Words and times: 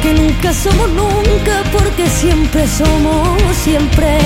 Porque 0.00 0.14
nunca 0.14 0.52
somos 0.52 0.88
nunca, 0.90 1.64
porque 1.72 2.06
siempre 2.06 2.68
somos 2.68 3.36
siempre. 3.64 4.16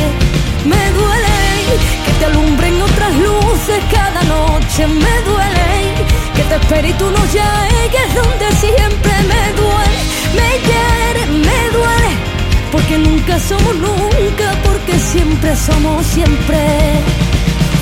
Me 0.67 0.91
duele 0.93 1.79
que 2.05 2.13
te 2.19 2.25
alumbren 2.27 2.83
otras 2.83 3.15
luces 3.17 3.83
cada 3.91 4.23
noche, 4.25 4.87
me 4.87 5.15
duele 5.23 6.05
que 6.37 6.43
te 6.43 6.57
espere 6.57 6.91
y 6.91 6.93
tú 6.93 7.07
no 7.11 7.25
llegues 7.25 8.15
donde 8.15 8.53
siempre 8.61 9.13
me 9.33 9.43
duele, 9.61 10.01
me 10.37 10.49
hiere, 10.67 11.27
me 11.49 11.71
duele. 11.79 12.13
Porque 12.71 12.99
nunca 12.99 13.39
somos 13.39 13.75
nunca, 13.77 14.53
porque 14.63 14.99
siempre 14.99 15.57
somos 15.57 16.05
siempre. 16.05 16.59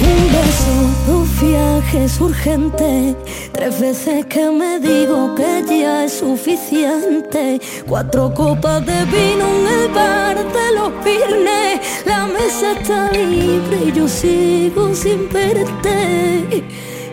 Un 0.01 0.33
beso, 0.33 1.09
dos 1.09 1.29
viajes 1.41 2.21
urgentes, 2.21 3.17
tres 3.61 3.79
veces 3.79 4.25
que 4.25 4.51
me 4.51 4.79
digo 4.79 5.35
que 5.35 5.63
ya 5.69 6.05
es 6.05 6.19
suficiente. 6.19 7.61
Cuatro 7.87 8.33
copas 8.33 8.85
de 8.87 9.05
vino 9.05 9.45
en 9.55 9.67
el 9.67 9.89
bar 9.89 10.37
de 10.37 10.73
los 10.77 10.91
Pirnes, 11.05 11.81
la 12.07 12.27
mesa 12.27 12.73
está 12.73 13.13
libre 13.13 13.79
y 13.89 13.93
yo 13.93 14.09
sigo 14.09 14.95
sin 14.95 15.29
verte. 15.29 16.65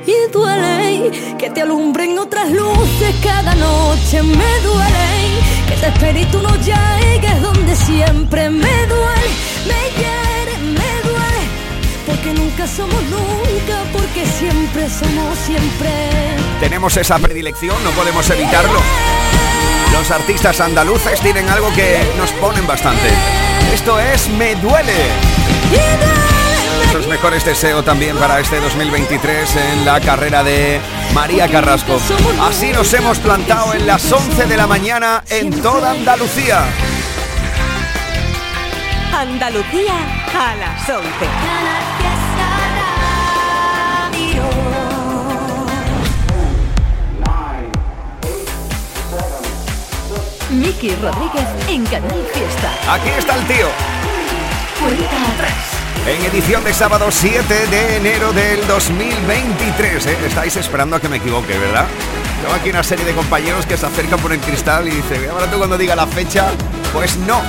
Y 0.05 0.31
duele 0.31 1.11
que 1.37 1.49
te 1.49 1.63
alumbren 1.63 2.17
otras 2.17 2.49
luces 2.49 3.13
cada 3.21 3.53
noche, 3.55 4.23
me 4.23 4.51
duele 4.67 5.09
que 5.67 5.75
te 5.81 5.87
espere 5.87 6.21
y 6.21 6.25
tú 6.27 6.41
no 6.41 6.55
llegues 6.55 7.41
donde 7.41 7.75
siempre 7.75 8.49
me 8.49 8.75
duele, 8.87 9.29
me 9.67 10.16
nunca 12.33 12.67
somos 12.67 13.01
nunca, 13.03 13.83
porque 13.93 14.25
siempre 14.25 14.89
somos 14.89 15.37
siempre. 15.39 15.89
Tenemos 16.59 16.97
esa 16.97 17.19
predilección, 17.19 17.75
no 17.83 17.91
podemos 17.91 18.29
evitarlo. 18.29 18.79
Los 19.93 20.11
artistas 20.11 20.59
andaluces 20.59 21.19
tienen 21.21 21.49
algo 21.49 21.73
que 21.73 21.99
nos 22.17 22.31
ponen 22.33 22.67
bastante. 22.67 23.09
Esto 23.73 23.99
es 23.99 24.29
Me 24.29 24.55
Duele. 24.55 24.93
Nuestros 26.77 27.07
mejores 27.07 27.43
deseos 27.43 27.83
también 27.83 28.15
para 28.17 28.39
este 28.39 28.59
2023 28.59 29.55
en 29.55 29.85
la 29.85 29.99
carrera 29.99 30.43
de 30.43 30.79
María 31.13 31.47
Carrasco. 31.49 31.99
Así 32.41 32.71
nos 32.71 32.93
hemos 32.93 33.19
plantado 33.19 33.73
en 33.73 33.85
las 33.87 34.11
11 34.11 34.45
de 34.45 34.57
la 34.57 34.67
mañana 34.67 35.23
en 35.29 35.51
toda 35.61 35.91
Andalucía. 35.91 36.65
Andalucía 39.13 39.95
a 40.33 40.55
las 40.55 40.89
11. 40.89 41.96
Miki 50.49 50.95
Rodríguez 50.95 51.47
en 51.67 51.85
Canal 51.85 52.25
Fiesta. 52.33 52.93
Aquí 52.93 53.09
está 53.09 53.35
el 53.35 53.47
tío. 53.47 53.67
En 56.07 56.25
edición 56.25 56.63
de 56.63 56.73
sábado 56.73 57.07
7 57.11 57.67
de 57.67 57.97
enero 57.97 58.31
del 58.31 58.65
2023. 58.65 60.05
¿eh? 60.05 60.17
Estáis 60.25 60.55
esperando 60.55 60.95
a 60.95 61.01
que 61.01 61.09
me 61.09 61.17
equivoque, 61.17 61.57
¿verdad? 61.57 61.85
Tengo 62.41 62.53
aquí 62.53 62.69
una 62.69 62.83
serie 62.83 63.03
de 63.03 63.13
compañeros 63.13 63.65
que 63.65 63.75
se 63.75 63.85
acercan 63.85 64.19
por 64.19 64.31
el 64.31 64.39
cristal 64.39 64.87
y 64.87 64.91
dicen, 64.91 65.29
ahora 65.29 65.51
tú 65.51 65.57
cuando 65.57 65.77
diga 65.77 65.95
la 65.95 66.07
fecha, 66.07 66.51
pues 66.93 67.17
no, 67.17 67.41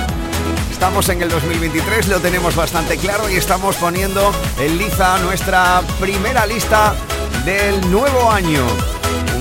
Estamos 0.79 1.09
en 1.09 1.21
el 1.21 1.29
2023, 1.29 2.07
lo 2.07 2.21
tenemos 2.21 2.55
bastante 2.55 2.95
claro 2.95 3.29
y 3.29 3.35
estamos 3.35 3.75
poniendo 3.75 4.31
en 4.57 4.77
liza 4.77 5.19
nuestra 5.19 5.81
primera 5.99 6.45
lista 6.45 6.95
del 7.43 7.91
nuevo 7.91 8.31
año. 8.31 8.65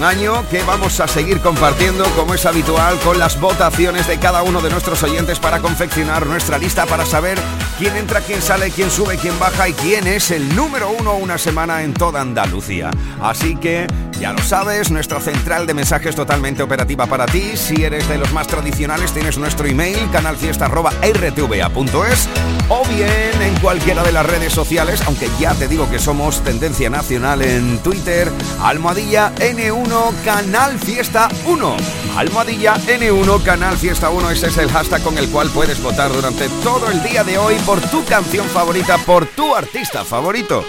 Año 0.02 0.48
que 0.48 0.62
vamos 0.62 1.00
a 1.00 1.08
seguir 1.08 1.40
compartiendo 1.40 2.04
como 2.16 2.34
es 2.34 2.46
habitual 2.46 2.98
con 3.00 3.18
las 3.18 3.38
votaciones 3.40 4.06
de 4.06 4.18
cada 4.18 4.42
uno 4.42 4.60
de 4.60 4.70
nuestros 4.70 5.02
oyentes 5.02 5.40
para 5.40 5.60
confeccionar 5.60 6.26
nuestra 6.26 6.56
lista 6.56 6.86
para 6.86 7.04
saber 7.04 7.38
quién 7.78 7.96
entra, 7.96 8.20
quién 8.20 8.40
sale, 8.40 8.70
quién 8.70 8.90
sube, 8.90 9.16
quién 9.16 9.38
baja 9.38 9.68
y 9.68 9.72
quién 9.72 10.06
es 10.06 10.30
el 10.30 10.54
número 10.54 10.90
uno 10.90 11.16
una 11.16 11.36
semana 11.36 11.82
en 11.82 11.94
toda 11.94 12.20
Andalucía. 12.20 12.90
Así 13.20 13.56
que 13.56 13.88
ya 14.20 14.32
lo 14.32 14.42
sabes, 14.42 14.90
nuestra 14.90 15.20
central 15.20 15.66
de 15.66 15.74
mensajes 15.74 16.16
totalmente 16.16 16.62
operativa 16.62 17.06
para 17.06 17.26
ti. 17.26 17.56
Si 17.56 17.84
eres 17.84 18.08
de 18.08 18.16
los 18.18 18.32
más 18.32 18.46
tradicionales, 18.46 19.12
tienes 19.12 19.36
nuestro 19.38 19.66
email 19.66 20.10
canalfiesta.rtva.es 20.10 22.28
o 22.68 22.84
bien 22.86 23.42
en 23.42 23.54
cualquiera 23.60 24.02
de 24.02 24.12
las 24.12 24.26
redes 24.26 24.52
sociales, 24.52 25.02
aunque 25.06 25.30
ya 25.38 25.54
te 25.54 25.68
digo 25.68 25.88
que 25.90 25.98
somos 25.98 26.42
tendencia 26.42 26.90
nacional 26.90 27.40
en 27.42 27.78
Twitter, 27.78 28.30
almohadilla 28.60 29.32
N1 29.36 29.87
Canal 30.24 30.78
Fiesta 30.78 31.28
1. 31.46 31.76
Almohadilla 32.16 32.76
N1 32.76 33.42
Canal 33.42 33.76
Fiesta 33.78 34.10
1, 34.10 34.30
ese 34.30 34.48
es 34.48 34.58
el 34.58 34.70
hashtag 34.70 35.02
con 35.02 35.16
el 35.16 35.28
cual 35.30 35.48
puedes 35.50 35.82
votar 35.82 36.12
durante 36.12 36.48
todo 36.62 36.90
el 36.90 37.02
día 37.02 37.24
de 37.24 37.38
hoy 37.38 37.54
por 37.66 37.80
tu 37.80 38.04
canción 38.04 38.46
favorita, 38.48 38.98
por 38.98 39.26
tu 39.26 39.54
artista 39.54 40.04
favorito. 40.04 40.62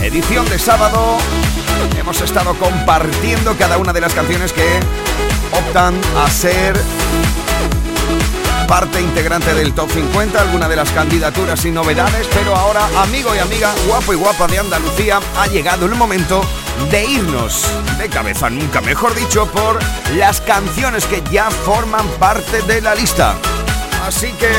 Edición 0.00 0.48
de 0.48 0.58
sábado 0.58 1.18
Hemos 1.98 2.20
estado 2.22 2.54
compartiendo 2.54 3.56
cada 3.58 3.76
una 3.76 3.92
de 3.92 4.00
las 4.00 4.14
canciones 4.14 4.52
que 4.52 4.80
optan 5.52 6.00
a 6.16 6.30
ser 6.30 6.74
parte 8.66 9.02
integrante 9.02 9.52
del 9.52 9.74
top 9.74 9.90
50, 9.90 10.40
alguna 10.40 10.68
de 10.68 10.76
las 10.76 10.90
candidaturas 10.92 11.62
y 11.66 11.70
novedades, 11.70 12.26
pero 12.32 12.56
ahora, 12.56 12.88
amigo 13.02 13.34
y 13.34 13.38
amiga, 13.38 13.74
guapo 13.86 14.14
y 14.14 14.16
guapa 14.16 14.46
de 14.46 14.60
Andalucía, 14.60 15.20
ha 15.36 15.46
llegado 15.46 15.84
el 15.84 15.94
momento 15.94 16.42
de 16.90 17.04
irnos 17.04 17.66
de 17.98 18.08
cabeza, 18.08 18.50
nunca 18.50 18.80
mejor 18.80 19.14
dicho, 19.14 19.46
por 19.46 19.78
las 20.16 20.40
canciones 20.40 21.06
que 21.06 21.22
ya 21.30 21.50
forman 21.50 22.06
parte 22.18 22.62
de 22.62 22.80
la 22.80 22.94
lista. 22.94 23.36
Así 24.04 24.32
que, 24.32 24.50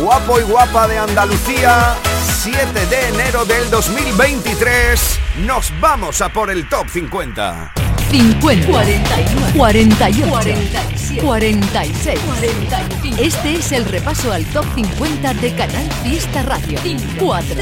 guapo 0.00 0.38
y 0.38 0.42
guapa 0.42 0.86
de 0.88 0.98
Andalucía, 0.98 1.96
7 2.42 2.86
de 2.86 3.08
enero 3.08 3.44
del 3.44 3.70
2023, 3.70 5.18
nos 5.38 5.72
vamos 5.80 6.20
a 6.20 6.28
por 6.28 6.50
el 6.50 6.68
top 6.68 6.88
50. 6.88 7.85
50, 8.10 8.66
41, 8.66 9.46
48, 9.56 10.28
47, 10.28 11.22
46, 11.22 12.20
45. 12.20 13.22
Este 13.22 13.54
es 13.56 13.72
el 13.72 13.84
repaso 13.84 14.32
al 14.32 14.44
top 14.46 14.64
50 14.74 15.34
de 15.34 15.54
Canal 15.54 15.88
Fiesta 16.02 16.42
Radio. 16.42 16.78
4, 17.18 17.54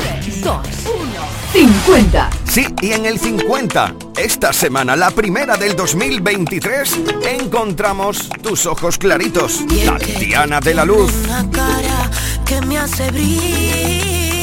2, 0.42 0.44
1, 0.44 0.64
50. 1.52 2.30
Sí, 2.46 2.66
y 2.82 2.92
en 2.92 3.06
el 3.06 3.18
50, 3.18 3.94
esta 4.16 4.52
semana, 4.52 4.96
la 4.96 5.10
primera 5.10 5.56
del 5.56 5.74
2023, 5.74 7.00
encontramos 7.40 8.28
tus 8.42 8.66
ojos 8.66 8.98
claritos, 8.98 9.64
Tatiana 9.86 10.60
de 10.60 10.74
la 10.74 10.84
Luz. 10.84 11.12
Una 11.24 11.50
cara 11.50 12.10
que 12.44 12.60
me 12.60 12.78
hace 12.78 13.10
brillar 13.10 14.33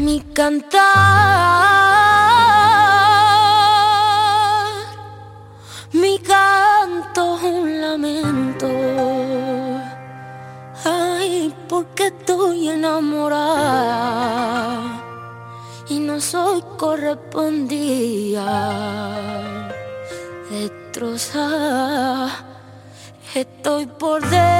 Mi 0.00 0.20
cantar, 0.32 0.80
mi 5.92 6.18
canto 6.18 7.34
un 7.34 7.80
lamento. 7.80 8.68
Ay, 10.84 11.54
porque 11.68 12.06
estoy 12.06 12.70
enamorada 12.70 13.42
y 15.90 15.98
no 15.98 16.18
soy 16.20 16.64
correspondida. 16.78 18.48
Destrozada, 20.50 22.30
estoy 23.34 23.86
por 23.86 24.22
dentro. 24.22 24.59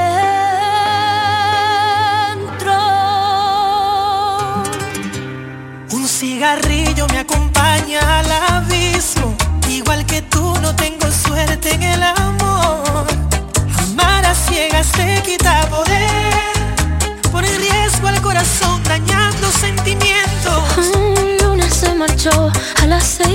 Cigarrillo 6.41 7.07
me 7.09 7.19
acompaña 7.19 8.01
al 8.21 8.33
abismo. 8.33 9.37
Igual 9.69 10.07
que 10.07 10.23
tú 10.23 10.55
no 10.63 10.75
tengo 10.75 11.07
suerte 11.13 11.75
en 11.75 11.83
el 11.83 12.03
amor. 12.03 13.07
Amar 13.83 14.25
a 14.25 14.35
ciegas 14.35 14.91
te 14.93 15.21
quita 15.23 15.69
poder. 15.69 16.33
Pone 17.31 17.47
riesgo 17.59 18.09
al 18.09 18.23
corazón 18.23 18.83
dañando 18.85 19.51
sentimientos. 19.53 20.63
Un 20.97 21.37
lunes 21.47 21.75
se 21.75 21.95
marchó 21.95 22.51
a 22.83 22.87
las 22.87 23.05
6 23.23 23.30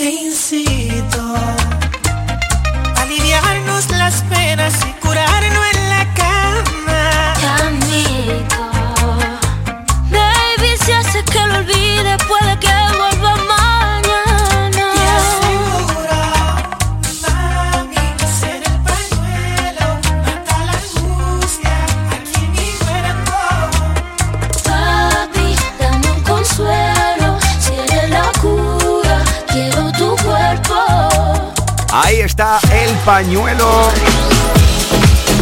Te 0.00 0.08
incito 0.08 1.20
a 2.96 3.02
aliviarnos 3.02 3.90
las 3.90 4.22
penas 4.22 4.72
y 4.88 4.92
curar. 5.06 5.19
pañuelo 33.04 33.88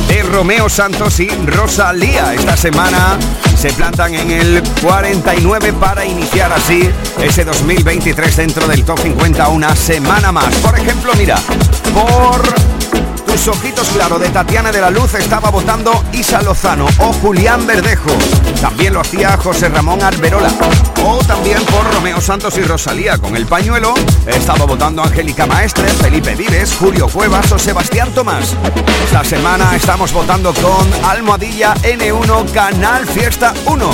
de 0.08 0.22
Romeo 0.22 0.68
Santos 0.68 1.20
y 1.20 1.28
Rosalía. 1.28 2.34
Esta 2.34 2.56
semana 2.56 3.18
se 3.56 3.72
plantan 3.72 4.14
en 4.14 4.30
el 4.30 4.62
49 4.82 5.72
para 5.74 6.04
iniciar 6.04 6.52
así 6.52 6.88
ese 7.20 7.44
2023 7.44 8.36
dentro 8.36 8.66
del 8.66 8.84
top 8.84 8.98
50 9.00 9.48
una 9.48 9.74
semana 9.74 10.32
más. 10.32 10.54
Por 10.56 10.78
ejemplo, 10.78 11.12
mira, 11.16 11.36
por 11.94 12.77
tus 13.38 13.48
ojitos 13.48 13.88
claro 13.90 14.18
de 14.18 14.28
Tatiana 14.30 14.72
de 14.72 14.80
la 14.80 14.90
Luz 14.90 15.14
estaba 15.14 15.50
votando 15.50 16.04
Isa 16.12 16.42
Lozano 16.42 16.86
o 16.98 17.12
Julián 17.12 17.66
Verdejo. 17.66 18.10
También 18.60 18.94
lo 18.94 19.00
hacía 19.00 19.36
José 19.36 19.68
Ramón 19.68 20.02
Alberola. 20.02 20.50
O 21.04 21.18
también 21.18 21.62
por 21.66 21.84
Romeo 21.94 22.20
Santos 22.20 22.58
y 22.58 22.62
Rosalía 22.62 23.16
con 23.18 23.36
el 23.36 23.46
pañuelo. 23.46 23.94
Estaba 24.26 24.64
votando 24.64 25.02
Angélica 25.02 25.46
Maestre, 25.46 25.86
Felipe 25.88 26.34
Vives, 26.34 26.74
Julio 26.80 27.06
Cuevas 27.08 27.52
o 27.52 27.58
Sebastián 27.58 28.12
Tomás. 28.12 28.56
Esta 29.04 29.22
semana 29.22 29.76
estamos 29.76 30.12
votando 30.12 30.52
con 30.54 30.88
Almohadilla 31.04 31.74
N1 31.74 32.50
Canal 32.50 33.06
Fiesta 33.06 33.54
1. 33.66 33.90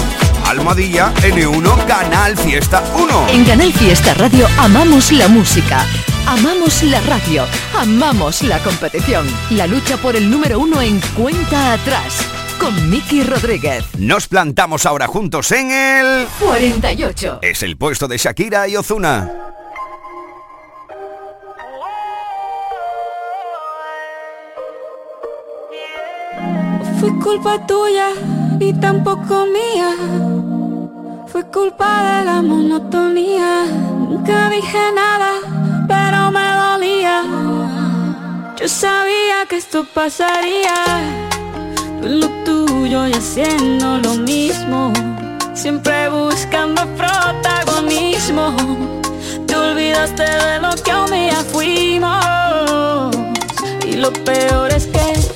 Almohadilla 0.46 1.12
N1 1.16 1.86
Canal 1.86 2.36
Fiesta 2.38 2.82
1. 2.94 3.28
En 3.28 3.44
Canal 3.44 3.72
Fiesta 3.74 4.14
Radio 4.14 4.48
amamos 4.58 5.12
la 5.12 5.28
música. 5.28 5.84
Amamos 6.26 6.82
la 6.84 7.00
radio, 7.02 7.44
amamos 7.78 8.42
la 8.42 8.58
competición, 8.60 9.26
la 9.50 9.66
lucha 9.66 9.98
por 9.98 10.16
el 10.16 10.30
número 10.30 10.58
uno 10.58 10.80
en 10.80 10.98
cuenta 11.14 11.74
atrás, 11.74 12.26
con 12.58 12.88
Miki 12.88 13.22
Rodríguez. 13.22 13.84
Nos 13.98 14.26
plantamos 14.26 14.86
ahora 14.86 15.06
juntos 15.06 15.52
en 15.52 15.70
el 15.70 16.26
48. 16.40 17.40
Es 17.42 17.62
el 17.62 17.76
puesto 17.76 18.08
de 18.08 18.16
Shakira 18.16 18.66
y 18.66 18.76
Ozuna. 18.76 19.30
Fue 27.00 27.18
culpa 27.18 27.66
tuya 27.66 28.08
y 28.60 28.72
tampoco 28.72 29.46
mía. 29.46 29.90
Fue 31.26 31.44
culpa 31.50 32.18
de 32.18 32.24
la 32.24 32.40
monotonía. 32.40 33.66
Nunca 34.08 34.48
dije 34.48 34.78
nada 34.94 35.53
pero 35.86 36.30
me 36.30 36.46
dolía. 36.54 37.22
Yo 38.56 38.68
sabía 38.68 39.46
que 39.48 39.56
esto 39.56 39.84
pasaría. 39.84 40.74
Tú 42.00 42.08
lo 42.08 42.28
tuyo 42.44 43.06
y 43.08 43.12
haciendo 43.12 43.98
lo 43.98 44.14
mismo. 44.14 44.92
Siempre 45.54 46.08
buscando 46.08 46.86
protagonismo. 46.96 48.54
Te 49.46 49.56
olvidaste 49.56 50.22
de 50.22 50.60
lo 50.60 50.70
que 50.82 50.94
un 50.94 51.10
día 51.10 51.44
fuimos. 51.52 53.16
Y 53.86 53.96
lo 53.96 54.12
peor 54.12 54.70
es 54.72 54.86
que 54.86 55.33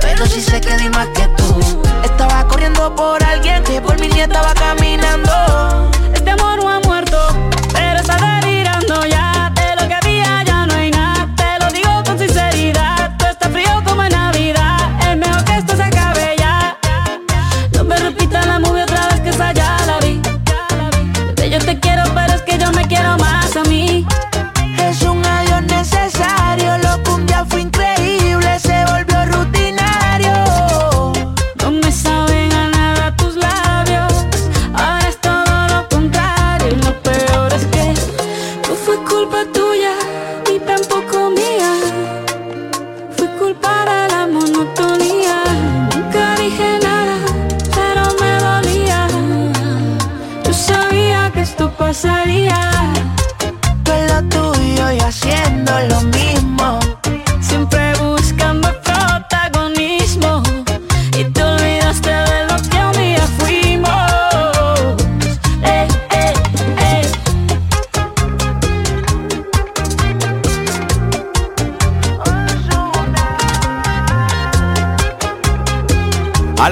pero 0.00 0.26
sí 0.26 0.40
sé 0.40 0.60
que 0.60 0.76
di 0.76 0.88
más 0.88 1.06
que 1.08 1.28
tú. 1.36 1.82
Estaba 2.02 2.48
corriendo 2.48 2.92
por 2.96 3.22
alguien 3.22 3.62
que 3.62 3.80
por 3.80 3.98
mi 4.00 4.08
nieta 4.08 4.40
estaba 4.40 4.54
caminando. 4.54 5.93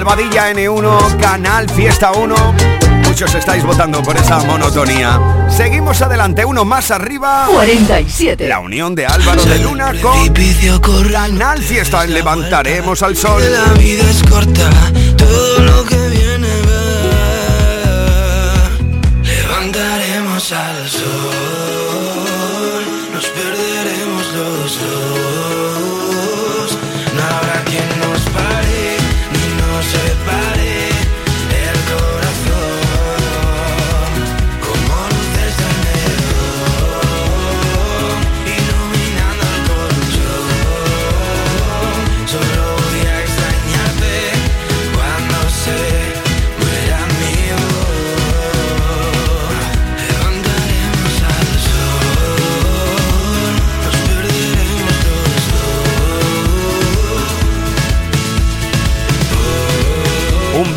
N1, 0.05 1.17
Canal 1.17 1.69
Fiesta 1.69 2.11
1. 2.11 2.35
Muchos 3.05 3.33
estáis 3.35 3.63
votando 3.63 4.03
por 4.03 4.17
esa 4.17 4.39
monotonía. 4.39 5.47
Seguimos 5.49 6.01
adelante, 6.01 6.43
uno 6.43 6.65
más 6.65 6.91
arriba. 6.91 7.47
47. 7.49 8.47
La 8.47 8.59
unión 8.59 8.95
de 8.95 9.05
Álvaro 9.05 9.43
de 9.45 9.59
Luna 9.59 9.93
con 10.01 11.09
Canal 11.09 11.61
Fiesta. 11.61 12.05
Levantaremos 12.05 13.01
al 13.01 13.15
sol. 13.15 13.41
La 13.49 13.73
vida 13.73 14.09
es 14.09 14.23
corta, 14.23 14.69
todo 15.17 15.59
lo 15.59 15.85
que 15.85 16.09
viene 16.09 16.47
Levantaremos 19.23 20.51
al 20.51 20.89
sol, 20.89 21.42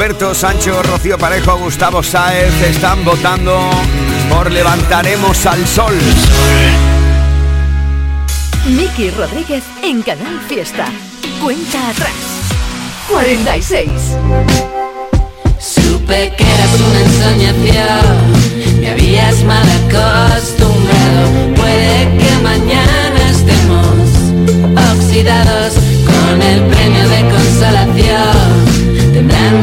Humberto 0.06 0.36
Sancho, 0.36 0.80
Rocío 0.84 1.18
Parejo, 1.18 1.58
Gustavo 1.58 2.00
Sáez 2.00 2.62
están 2.62 3.04
votando 3.04 3.58
por 4.30 4.52
Levantaremos 4.52 5.44
al 5.46 5.66
Sol. 5.66 5.98
Miki 8.66 9.10
Rodríguez 9.10 9.64
en 9.82 10.02
Canal 10.02 10.40
Fiesta. 10.46 10.86
Cuenta 11.42 11.90
atrás. 11.90 12.12
46. 13.08 13.90
Supe 15.58 16.32
que 16.36 16.44
eras 16.54 16.80
una 16.88 17.00
ensoñación, 17.00 18.80
me 18.80 18.90
habías 18.90 19.42
mal 19.42 19.66
acostumbrado. 19.68 21.54
Puede 21.56 22.16
que 22.16 22.42
mañana 22.44 23.28
estemos 23.28 23.96
oxidados 24.94 25.74
con 26.06 26.42
el 26.42 26.60
premio 26.66 27.08
de 27.08 27.20
consolación, 27.28 28.65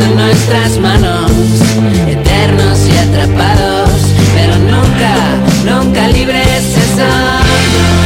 en 0.04 0.16
nuestras 0.16 0.78
manos, 0.80 1.32
eternos 2.08 2.80
y 2.88 2.98
atrapados, 2.98 3.90
pero 4.34 4.58
nunca, 4.60 5.16
nunca 5.66 6.08
libres 6.08 6.64
sol. 6.96 8.03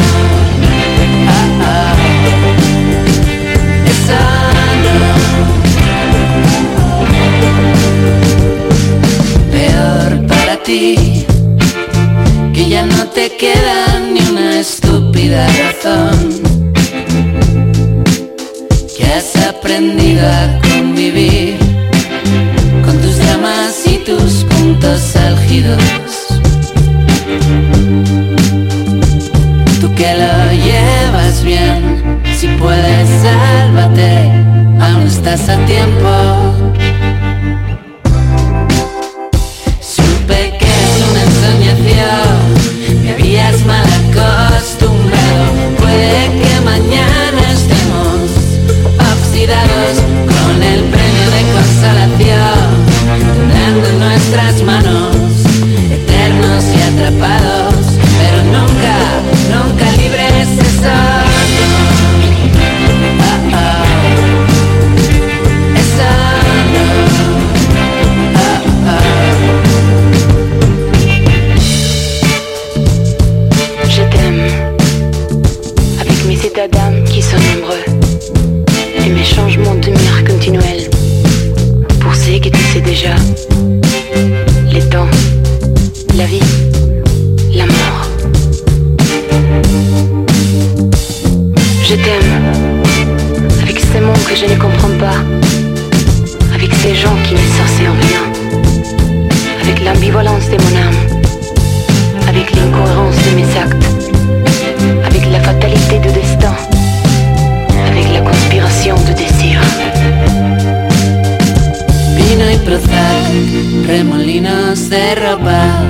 De 114.48 115.16
ropa, 115.16 115.84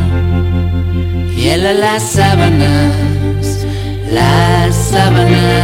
hielo 1.36 1.74
las 1.74 2.02
sábanas, 2.02 2.94
las 4.10 4.76
sábanas. 4.76 5.64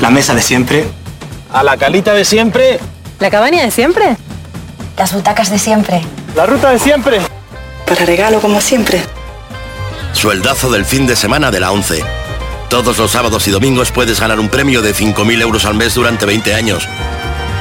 La 0.00 0.10
mesa 0.10 0.34
de 0.34 0.42
siempre. 0.42 0.86
A 1.52 1.64
la 1.64 1.76
calita 1.76 2.14
de 2.14 2.24
siempre. 2.24 2.78
¿La 3.18 3.30
cabaña 3.30 3.64
de 3.64 3.70
siempre? 3.72 4.16
Las 4.96 5.12
butacas 5.12 5.50
de 5.50 5.58
siempre. 5.58 6.02
La 6.36 6.46
ruta 6.46 6.70
de 6.70 6.78
siempre. 6.78 7.18
Para 7.86 8.04
regalo 8.04 8.40
como 8.40 8.60
siempre. 8.60 9.00
Sueldazo 10.12 10.70
del 10.70 10.84
fin 10.84 11.06
de 11.08 11.16
semana 11.16 11.50
de 11.50 11.58
la 11.60 11.72
11. 11.72 12.04
Todos 12.68 12.98
los 12.98 13.10
sábados 13.10 13.48
y 13.48 13.50
domingos 13.50 13.90
puedes 13.90 14.20
ganar 14.20 14.38
un 14.38 14.48
premio 14.48 14.80
de 14.80 14.94
5.000 14.94 15.42
euros 15.42 15.64
al 15.64 15.74
mes 15.74 15.94
durante 15.94 16.24
20 16.26 16.54
años. 16.54 16.86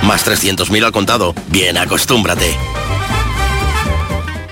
Más 0.06 0.26
300.000 0.26 0.86
al 0.86 0.92
contado. 0.92 1.34
Bien, 1.48 1.78
acostúmbrate. 1.78 2.56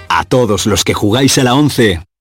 A 0.09 0.23
todos 0.25 0.65
los 0.65 0.83
que 0.83 0.93
jugáis 0.93 1.37
a 1.37 1.43
la 1.43 1.53
11, 1.55 2.01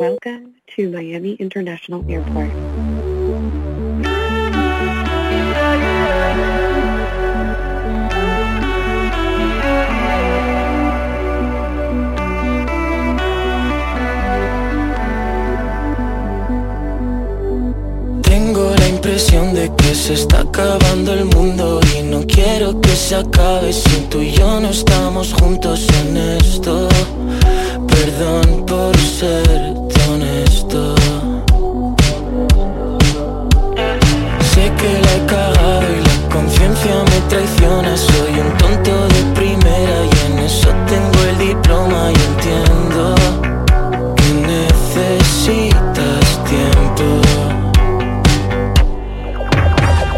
Welcome 0.00 0.54
to 0.74 0.88
Miami 0.88 1.32
International 1.32 2.02
Airport. 2.08 2.50
Tengo 18.22 18.74
la 18.74 18.88
impresión 18.88 19.52
de 19.52 19.70
que 19.76 19.94
se 19.94 20.14
está 20.14 20.40
acabando 20.40 21.12
el 21.12 21.26
mundo 21.26 21.80
y 21.98 22.02
no 22.04 22.26
quiero 22.26 22.80
que 22.80 22.96
se 22.96 23.16
acabe 23.16 23.74
si 23.74 24.00
tú 24.08 24.22
y 24.22 24.32
yo 24.32 24.58
no 24.58 24.70
estamos 24.70 25.34
juntos 25.34 25.86
en 26.06 26.16
esto. 26.16 26.88
Perdón 28.04 28.66
por 28.66 28.96
ser 28.98 29.46
tan 29.94 30.10
honesto. 30.14 30.96
Sé 34.52 34.64
que 34.78 34.90
la 35.04 35.12
he 35.14 35.26
cagado 35.26 35.86
y 35.96 36.00
la 36.08 36.28
conciencia 36.34 36.94
me 37.10 37.20
traiciona. 37.28 37.96
Soy 37.96 38.40
un 38.40 38.50
tonto 38.58 39.06
de 39.06 39.22
primera 39.36 39.96
y 40.10 40.32
en 40.32 40.38
eso 40.40 40.68
tengo 40.88 41.18
el 41.30 41.38
diploma 41.38 42.10
y 42.10 42.18
entiendo 42.30 43.14
que 44.16 44.28
necesitas 44.50 46.24
tiempo. 46.50 47.06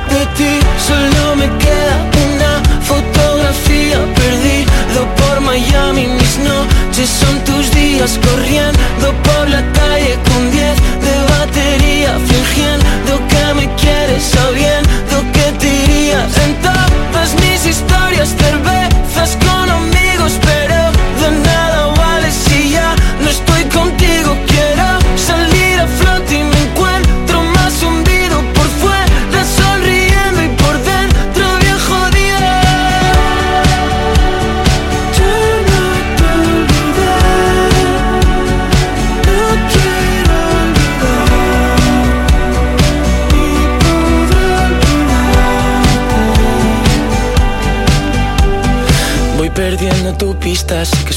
De 0.09 0.23
ti 0.39 0.53
solo 0.89 1.37
me 1.37 1.49
queda 1.59 1.97
una 2.33 2.53
fotografía 2.81 3.99
perdido 4.15 5.01
por 5.19 5.41
Miami. 5.43 6.07
Mis 6.07 6.39
noches 6.39 7.11
son 7.11 7.45
tus 7.45 7.74
corriendo 8.03 9.15
por 9.23 9.49
la 9.49 9.63
calle 9.73 10.19
con 10.29 10.51
10 10.51 10.75
de 11.07 11.17
batería, 11.31 12.19
fingiendo 12.27 13.13
que 13.29 13.55
me 13.55 13.75
quieres, 13.77 14.23
sabiendo 14.25 14.89
que 14.89 14.94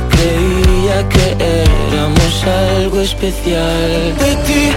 creía 0.00 1.08
que 1.08 1.36
éramos 1.40 2.44
algo 2.44 3.00
especial. 3.00 4.14
De 4.18 4.36
ti 4.46 4.72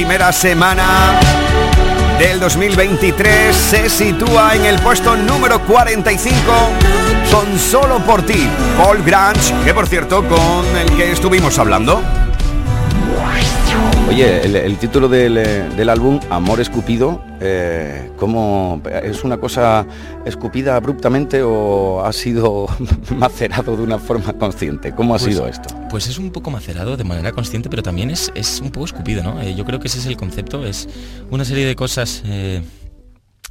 primera 0.00 0.32
semana 0.32 1.20
del 2.18 2.40
2023 2.40 3.54
se 3.54 3.90
sitúa 3.90 4.54
en 4.56 4.64
el 4.64 4.78
puesto 4.78 5.14
número 5.14 5.60
45 5.66 6.40
con 7.30 7.58
Solo 7.58 7.98
por 7.98 8.22
ti, 8.22 8.48
Paul 8.78 9.02
Grange, 9.04 9.52
que 9.62 9.74
por 9.74 9.86
cierto 9.86 10.26
con 10.26 10.64
el 10.74 10.90
que 10.96 11.12
estuvimos 11.12 11.58
hablando. 11.58 12.00
Oye, 14.08 14.40
el, 14.42 14.56
el 14.56 14.78
título 14.78 15.06
del, 15.06 15.36
eh, 15.36 15.68
del 15.76 15.90
álbum, 15.90 16.18
Amor 16.30 16.60
Escupido, 16.62 17.22
eh, 17.38 18.10
¿cómo, 18.18 18.80
¿es 19.02 19.22
una 19.22 19.36
cosa 19.36 19.84
escupida 20.24 20.76
abruptamente 20.76 21.42
o 21.42 22.02
ha 22.02 22.12
sido 22.14 22.68
macerado 23.16 23.76
de 23.76 23.82
una 23.82 23.98
forma 23.98 24.32
consciente? 24.32 24.92
¿Cómo 24.94 25.14
ha 25.14 25.18
Pues- 25.18 25.30
sido 25.34 25.46
esto? 25.46 25.68
Pues 25.90 26.06
es 26.06 26.18
un 26.18 26.30
poco 26.30 26.50
macerado 26.50 26.96
de 26.96 27.02
manera 27.02 27.32
consciente, 27.32 27.68
pero 27.68 27.82
también 27.82 28.10
es, 28.10 28.30
es 28.36 28.60
un 28.60 28.70
poco 28.70 28.86
escupido, 28.86 29.24
¿no? 29.24 29.40
Eh, 29.42 29.54
yo 29.56 29.64
creo 29.64 29.80
que 29.80 29.88
ese 29.88 29.98
es 29.98 30.06
el 30.06 30.16
concepto, 30.16 30.64
es 30.64 30.88
una 31.30 31.44
serie 31.44 31.66
de 31.66 31.74
cosas, 31.74 32.22
eh, 32.26 32.62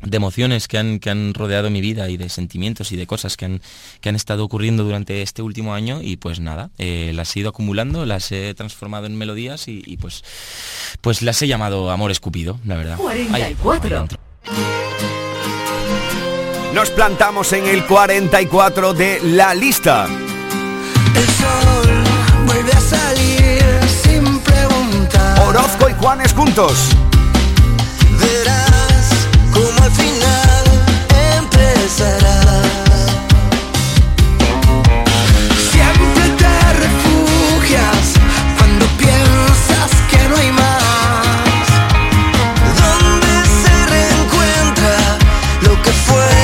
de 0.02 0.18
emociones 0.18 0.70
que 0.70 0.78
han, 0.78 1.00
que 1.00 1.10
han 1.10 1.34
rodeado 1.34 1.70
mi 1.70 1.82
vida 1.82 2.10
y 2.10 2.16
de 2.16 2.30
sentimientos 2.30 2.92
y 2.94 2.96
de 2.96 3.06
cosas 3.06 3.36
que 3.36 3.46
han, 3.46 3.62
que 4.00 4.10
han 4.10 4.16
estado 4.16 4.46
ocurriendo 4.46 4.86
durante 4.86 5.22
este 5.22 5.42
último 5.42 5.74
año 5.74 6.02
y 6.02 6.16
pues 6.16 6.40
nada, 6.40 6.70
eh, 6.78 7.12
las 7.14 7.36
he 7.36 7.42
ido 7.42 7.50
acumulando, 7.50 8.06
las 8.06 8.32
he 8.32 8.54
transformado 8.54 9.06
en 9.06 9.18
melodías 9.18 9.68
y, 9.68 9.84
y, 9.86 9.98
pues, 9.98 10.24
pues 11.02 11.22
las 11.22 11.42
he 11.42 11.48
llamado 11.48 11.92
Amor 11.92 12.12
Escupido, 12.12 12.60
la 12.66 12.78
verdad. 12.78 12.98
Ahí, 13.34 13.56
44. 13.62 13.84
ahí 13.84 14.00
dentro. 14.00 14.20
Nos 16.74 16.90
plantamos 16.92 17.52
en 17.52 17.68
el 17.68 17.86
44 17.86 18.94
de 18.94 19.20
la 19.24 19.54
lista. 19.54 20.08
El 21.16 21.26
sol 21.26 21.79
vuelve 22.50 22.72
a 22.72 22.82
salir 22.82 23.64
sin 24.04 24.40
preguntar. 24.40 25.40
Orozco 25.48 25.88
y 25.90 25.94
Juanes 25.94 26.34
juntos. 26.34 26.74
Verás 28.20 29.06
como 29.54 29.84
al 29.84 29.92
final 29.92 30.64
empezará. 31.38 32.42
Siempre 35.74 36.26
te 36.42 36.56
refugias 36.86 38.04
cuando 38.58 38.86
piensas 39.04 39.92
que 40.10 40.22
no 40.30 40.36
hay 40.38 40.52
más. 40.52 41.66
Donde 42.82 43.34
se 43.62 43.76
reencuentra 43.94 44.96
lo 45.66 45.74
que 45.84 45.92
fue 46.08 46.39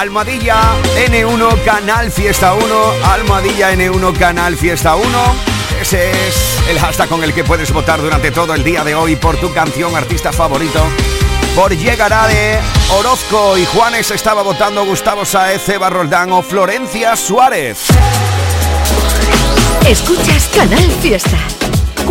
Almohadilla 0.00 0.56
N1 1.10 1.62
Canal 1.62 2.10
Fiesta 2.10 2.54
1. 2.54 2.64
Almohadilla 3.04 3.74
N1 3.74 4.16
Canal 4.16 4.56
Fiesta 4.56 4.96
1. 4.96 5.06
Ese 5.78 6.10
es 6.10 6.58
el 6.70 6.78
hashtag 6.78 7.06
con 7.06 7.22
el 7.22 7.34
que 7.34 7.44
puedes 7.44 7.70
votar 7.70 8.00
durante 8.00 8.30
todo 8.30 8.54
el 8.54 8.64
día 8.64 8.82
de 8.82 8.94
hoy 8.94 9.16
por 9.16 9.36
tu 9.36 9.52
canción 9.52 9.94
artista 9.94 10.32
favorito. 10.32 10.82
Por 11.54 11.76
llegará 11.76 12.26
de 12.28 12.58
Orozco 12.98 13.58
y 13.58 13.66
Juanes 13.66 14.10
estaba 14.10 14.40
votando 14.40 14.86
Gustavo 14.86 15.26
Saez, 15.26 15.68
Eva 15.68 15.90
Roldán 15.90 16.32
o 16.32 16.40
Florencia 16.40 17.14
Suárez. 17.14 17.88
Escuchas 19.86 20.48
Canal 20.48 20.90
Fiesta. 21.02 21.59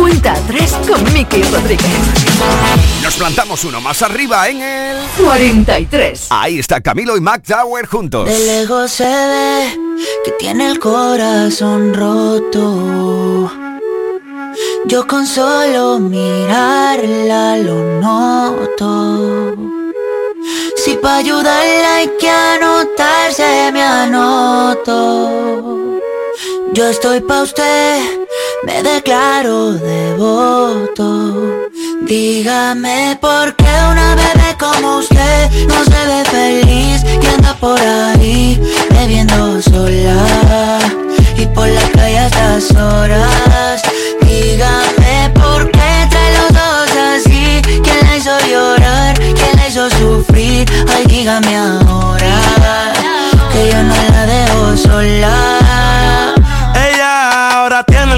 Cuenta 0.00 0.32
atrás 0.32 0.78
con 0.88 1.12
Miki 1.12 1.42
Rodríguez. 1.42 1.86
Nos 3.02 3.16
plantamos 3.16 3.62
uno 3.64 3.82
más 3.82 4.00
arriba 4.00 4.48
en 4.48 4.62
el 4.62 4.96
43. 5.22 6.28
Ahí 6.30 6.58
está 6.58 6.80
Camilo 6.80 7.18
y 7.18 7.20
Mac 7.20 7.42
Tower 7.46 7.84
juntos. 7.84 8.24
De 8.24 8.38
lejos 8.38 8.90
se 8.90 9.04
ve 9.04 9.78
que 10.24 10.30
tiene 10.38 10.70
el 10.70 10.78
corazón 10.78 11.92
roto. 11.92 13.52
Yo 14.86 15.06
con 15.06 15.26
solo 15.26 15.98
mirarla 15.98 17.58
lo 17.58 18.00
noto. 18.00 19.54
Si 20.82 20.94
para 20.94 21.16
ayudarla 21.18 21.96
hay 21.96 22.10
que 22.18 22.30
anotarse, 22.30 23.70
me 23.70 23.82
anoto. 23.82 25.28
Yo 26.72 26.88
estoy 26.88 27.20
pa' 27.20 27.42
usted, 27.42 28.00
me 28.64 28.82
declaro 28.82 29.72
devoto. 29.72 31.34
Dígame 32.02 33.18
por 33.20 33.56
qué 33.56 33.70
una 33.90 34.14
bebé 34.14 34.56
como 34.58 34.98
usted 34.98 35.50
no 35.66 35.84
se 35.84 36.06
ve 36.06 36.24
feliz 36.30 37.02
y 37.22 37.26
anda 37.26 37.54
por 37.54 37.80
ahí 37.80 38.60
bebiendo 38.90 39.60
sola 39.62 40.78
y 41.36 41.46
por 41.46 41.66
la 41.66 41.88
calle 41.90 42.18
a 42.18 42.26
estas 42.26 42.70
horas. 42.76 43.82
Dígame 44.22 45.30
por 45.34 45.70
qué 45.72 46.06
trae 46.08 46.32
los 46.38 46.52
dos 46.52 46.90
así, 47.16 47.60
quién 47.82 48.00
la 48.06 48.16
hizo 48.16 48.38
llorar, 48.48 49.18
quién 49.18 49.56
la 49.56 49.68
hizo 49.68 49.90
sufrir. 49.90 50.70
Ay, 50.94 51.04
dígame 51.06 51.56
ahora 51.56 52.92
que 53.52 53.70
yo 53.72 53.82
no 53.82 53.94
la 54.12 54.26
dejo 54.26 54.76
sola. 54.76 56.19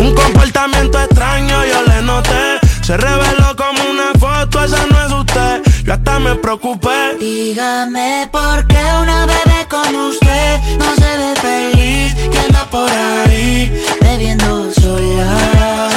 Un 0.00 0.14
comportamiento 0.14 1.00
extraño 1.00 1.64
yo 1.64 1.82
le 1.82 2.02
noté. 2.02 2.60
Se 2.82 2.96
reveló 2.96 3.56
como 3.56 3.82
una 3.90 4.12
foto, 4.18 4.64
esa 4.64 4.86
no 4.86 5.06
es 5.06 5.12
usted. 5.12 5.62
Yo 5.84 5.92
hasta 5.92 6.20
me 6.20 6.36
preocupé. 6.36 7.16
Dígame 7.18 8.28
por 8.30 8.64
qué 8.68 8.78
una 9.02 9.26
bebé 9.26 9.66
como 9.68 10.08
usted 10.08 10.60
no 10.78 10.94
se 10.94 11.18
ve 11.18 11.34
feliz 11.36 12.14
y 12.32 12.36
anda 12.36 12.64
por 12.70 12.88
ahí 12.90 13.84
bebiendo 14.00 14.72
sola 14.72 15.88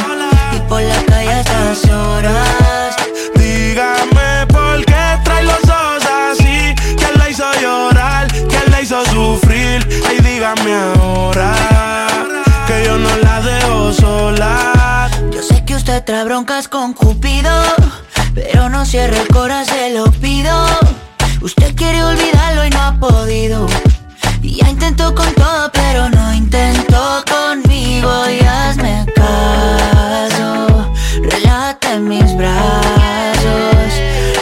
y 0.55 0.59
por 0.67 0.81
la 0.81 1.03
calle 1.05 1.29
a 1.29 1.39
estas 1.41 1.85
horas. 1.91 2.95
Dígame 3.35 4.47
por 4.47 4.83
qué 4.83 5.19
trae 5.23 5.43
los 5.43 5.63
ojos 5.63 6.03
así. 6.31 6.73
¿Quién 6.97 7.17
la 7.17 7.29
hizo 7.29 7.45
llorar? 7.61 8.27
¿Quién 8.49 8.63
la 8.71 8.81
hizo 8.81 9.05
sufrir? 9.05 9.87
Ay, 10.09 10.19
dígame 10.21 10.73
ahora 10.73 11.70
que 12.81 12.87
yo 12.87 12.97
no 12.97 13.15
la 13.17 13.41
dejo 13.41 13.93
sola. 13.93 15.09
Yo 15.31 15.41
sé 15.41 15.63
que 15.65 15.75
usted 15.75 16.03
trae 16.03 16.23
broncas 16.23 16.67
con 16.67 16.93
Cupido, 16.93 17.51
pero 18.33 18.69
no 18.69 18.85
cierre 18.85 19.19
el 19.19 19.27
corazón, 19.27 19.75
se 19.75 19.93
lo 19.93 20.05
pido. 20.11 20.53
Usted 21.41 21.75
quiere 21.75 22.03
olvidarlo 22.03 22.65
y 22.65 22.69
no 22.69 22.81
ha 22.81 22.93
podido. 22.99 23.67
Y 24.41 24.55
ya 24.57 24.69
intentó 24.69 25.13
con 25.13 25.31
todo, 25.33 25.71
pero 25.71 26.09
no 26.09 26.33
intentó 26.33 27.23
conmigo. 27.29 28.11
Y 28.29 28.39
hazme 28.45 29.05
caso, 29.15 30.91
relájate 31.21 31.93
en 31.93 32.07
mis 32.07 32.35
brazos. 32.37 33.91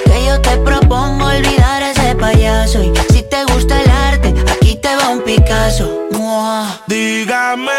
Que 0.06 0.26
yo 0.26 0.42
te 0.42 0.58
propongo 0.58 1.26
olvidar 1.26 1.84
a 1.84 1.92
ese 1.92 2.16
payaso. 2.16 2.84
Y 2.84 2.92
si 3.12 3.24
te 3.24 3.44
gusta 3.46 3.82
el 3.82 3.90
arte, 3.90 4.34
aquí 4.52 4.76
te 4.76 4.96
va 4.96 5.10
un 5.10 5.22
Picasso. 5.24 6.08
Mua. 6.12 6.82
Dígame 6.88 7.79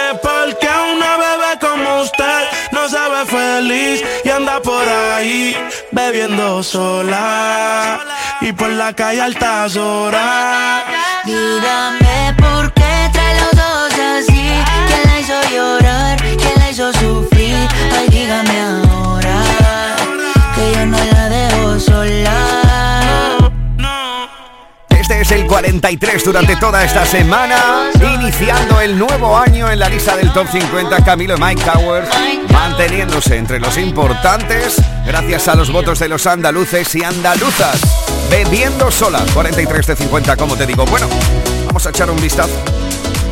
bebiendo 5.93 6.63
sola 6.63 8.01
y 8.41 8.53
por 8.53 8.71
la 8.71 8.95
calle 8.95 9.21
altas 9.21 9.77
horas. 9.77 10.85
Dígame 11.25 12.35
por 12.39 12.73
qué 12.73 13.11
trae 13.13 13.35
los 13.41 13.51
dos 13.51 13.93
así. 13.93 14.51
¿Quién 14.89 15.03
la 15.05 15.21
hizo 15.21 15.39
llorar? 15.55 16.19
¿Quién 16.21 16.59
la 16.59 16.71
hizo 16.71 16.93
sufrir? 16.95 17.69
Ay, 17.99 18.09
dígame 18.09 18.61
ahora 18.61 19.43
que 20.55 20.73
yo 20.73 20.87
no 20.87 20.99
la 21.13 21.29
dejo 21.29 21.79
sola. 21.81 22.70
Este 25.11 25.23
es 25.23 25.33
el 25.33 25.47
43 25.49 26.25
durante 26.25 26.55
toda 26.55 26.85
esta 26.85 27.05
semana, 27.05 27.91
iniciando 28.15 28.81
el 28.81 28.97
nuevo 28.97 29.37
año 29.37 29.69
en 29.69 29.81
la 29.81 29.89
lista 29.89 30.17
del 30.17 30.33
Top 30.33 30.47
50 30.49 31.05
Camilo 31.05 31.37
y 31.37 31.41
Mike 31.41 31.65
Towers, 31.65 32.09
manteniéndose 32.53 33.37
entre 33.37 33.59
los 33.59 33.77
importantes 33.77 34.77
gracias 35.05 35.49
a 35.49 35.57
los 35.57 35.73
votos 35.73 35.99
de 35.99 36.09
los 36.09 36.29
andaluces 36.29 36.95
y 36.95 37.03
andaluzas. 37.03 37.81
Bebiendo 38.31 38.89
sola, 38.93 39.21
43 39.35 39.85
de 39.85 39.97
50, 39.97 40.37
como 40.37 40.57
te 40.57 40.65
digo. 40.65 40.85
Bueno, 40.87 41.09
vamos 41.67 41.85
a 41.85 41.91
echar 41.91 42.09
un 42.09 42.21
vistazo. 42.21 42.55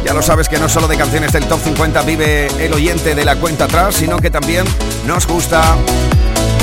Ya 0.04 0.12
lo 0.14 0.22
sabes 0.22 0.48
que 0.48 0.58
no 0.58 0.68
solo 0.68 0.88
de 0.88 0.96
canciones 0.96 1.30
del 1.30 1.46
Top 1.46 1.60
50 1.62 2.02
vive 2.02 2.48
el 2.58 2.72
oyente 2.72 3.14
de 3.14 3.24
la 3.24 3.36
cuenta 3.36 3.66
atrás, 3.66 3.94
sino 3.94 4.18
que 4.18 4.30
también 4.30 4.64
nos 5.06 5.28
gusta 5.28 5.76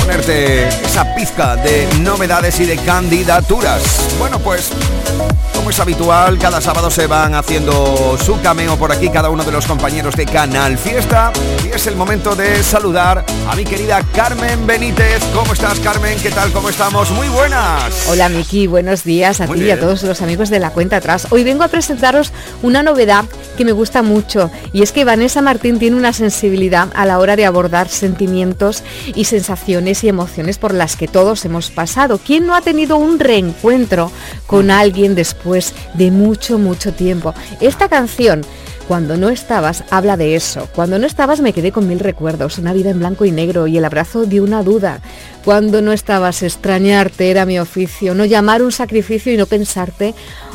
ponerte 0.06 0.68
esa 0.68 1.14
pizca 1.14 1.56
de 1.56 1.88
novedades 2.00 2.60
y 2.60 2.66
de 2.66 2.76
candidaturas. 2.76 3.82
Bueno, 4.18 4.38
pues 4.38 4.70
Thank 5.18 5.32
you. 5.32 5.45
Como 5.66 5.72
es 5.72 5.80
habitual, 5.80 6.38
cada 6.38 6.60
sábado 6.60 6.92
se 6.92 7.08
van 7.08 7.34
haciendo 7.34 8.16
su 8.24 8.40
cameo 8.40 8.76
por 8.78 8.92
aquí 8.92 9.08
cada 9.08 9.30
uno 9.30 9.42
de 9.42 9.50
los 9.50 9.66
compañeros 9.66 10.14
de 10.14 10.24
Canal 10.24 10.78
Fiesta 10.78 11.32
y 11.64 11.74
es 11.74 11.88
el 11.88 11.96
momento 11.96 12.36
de 12.36 12.62
saludar 12.62 13.26
a 13.50 13.56
mi 13.56 13.64
querida 13.64 14.00
Carmen 14.14 14.64
Benítez. 14.64 15.24
¿Cómo 15.34 15.54
estás, 15.54 15.80
Carmen? 15.80 16.20
¿Qué 16.22 16.30
tal? 16.30 16.52
¿Cómo 16.52 16.68
estamos? 16.68 17.10
Muy 17.10 17.28
buenas. 17.30 18.06
Hola 18.08 18.28
Miki, 18.28 18.68
buenos 18.68 19.02
días 19.02 19.40
a 19.40 19.48
ti 19.48 19.64
y 19.64 19.70
a 19.72 19.80
todos 19.80 20.04
los 20.04 20.22
amigos 20.22 20.50
de 20.50 20.60
la 20.60 20.70
cuenta 20.70 20.98
atrás. 20.98 21.26
Hoy 21.30 21.42
vengo 21.42 21.64
a 21.64 21.68
presentaros 21.68 22.32
una 22.62 22.84
novedad 22.84 23.24
que 23.56 23.64
me 23.64 23.72
gusta 23.72 24.02
mucho 24.02 24.52
y 24.72 24.82
es 24.82 24.92
que 24.92 25.04
Vanessa 25.04 25.42
Martín 25.42 25.80
tiene 25.80 25.96
una 25.96 26.12
sensibilidad 26.12 26.90
a 26.94 27.06
la 27.06 27.18
hora 27.18 27.34
de 27.34 27.44
abordar 27.44 27.88
sentimientos 27.88 28.84
y 29.16 29.24
sensaciones 29.24 30.04
y 30.04 30.08
emociones 30.08 30.58
por 30.58 30.72
las 30.72 30.94
que 30.94 31.08
todos 31.08 31.44
hemos 31.44 31.72
pasado. 31.72 32.20
¿Quién 32.24 32.46
no 32.46 32.54
ha 32.54 32.60
tenido 32.60 32.98
un 32.98 33.18
reencuentro 33.18 34.12
con 34.46 34.70
alguien 34.70 35.16
después 35.16 35.55
de 35.94 36.10
mucho, 36.10 36.58
mucho 36.58 36.92
tiempo? 36.92 37.34
Esta 37.60 37.88
canción 37.88 38.42
cuando 38.88 39.16
no 39.16 39.30
estabas, 39.30 39.82
habla 39.90 40.16
de 40.16 40.36
eso. 40.36 40.68
Cuando 40.72 41.00
no 41.00 41.06
estabas 41.06 41.40
me 41.40 41.52
quedé 41.52 41.72
con 41.72 41.88
mil 41.88 41.98
recuerdos, 41.98 42.58
una 42.58 42.72
vida 42.72 42.90
en 42.90 43.00
blanco 43.00 43.24
y 43.24 43.32
negro 43.32 43.66
y 43.66 43.76
el 43.78 43.84
abrazo 43.84 44.26
de 44.26 44.40
una 44.40 44.62
duda. 44.62 45.00
Cuando 45.46 45.80
no 45.80 45.92
estabas, 45.92 46.42
extrañarte 46.42 47.30
era 47.30 47.46
mi 47.46 47.60
oficio, 47.60 48.16
no 48.16 48.24
llamar 48.24 48.62
un 48.62 48.72
sacrificio 48.72 49.32
y 49.32 49.36
no 49.36 49.46
pensarte 49.46 50.12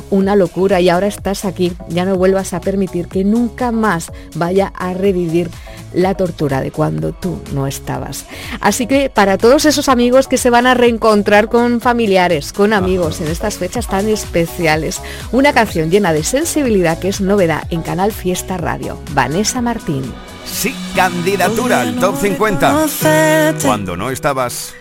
una 0.10 0.36
locura. 0.36 0.82
Y 0.82 0.90
ahora 0.90 1.08
estás 1.08 1.46
aquí, 1.46 1.72
ya 1.88 2.04
no 2.04 2.18
vuelvas 2.18 2.52
a 2.52 2.60
permitir 2.60 3.08
que 3.08 3.24
nunca 3.24 3.72
más 3.72 4.12
vaya 4.36 4.74
a 4.76 4.94
revivir 4.94 5.50
la 5.94 6.16
tortura 6.16 6.60
de 6.60 6.72
cuando 6.72 7.14
tú 7.14 7.42
no 7.54 7.68
estabas. 7.68 8.26
Así 8.60 8.86
que 8.86 9.10
para 9.10 9.38
todos 9.38 9.64
esos 9.64 9.88
amigos 9.88 10.28
que 10.28 10.38
se 10.38 10.50
van 10.50 10.68
a 10.68 10.74
reencontrar 10.74 11.48
con 11.48 11.80
familiares, 11.80 12.52
con 12.52 12.74
amigos 12.74 13.22
en 13.22 13.30
estas 13.30 13.58
fechas 13.58 13.88
tan 13.88 14.10
especiales, 14.10 15.02
una 15.32 15.54
canción 15.54 15.90
llena 15.90 16.12
de 16.12 16.26
sensibilidad 16.26 17.00
que 17.00 17.08
es 17.08 17.22
novedad 17.22 17.64
en 17.70 17.82
Canal 17.82 18.12
Fiesta 18.12 18.58
Radio. 18.58 19.00
Vanessa 19.14 19.62
Martín. 19.62 20.04
Sí, 20.44 20.76
candidatura 20.98 21.80
al 21.80 21.96
Top 21.96 22.20
50. 22.20 22.72
Conocerte. 22.74 23.66
Cuando 23.66 23.96
no 23.96 24.12
estabas. 24.12 24.74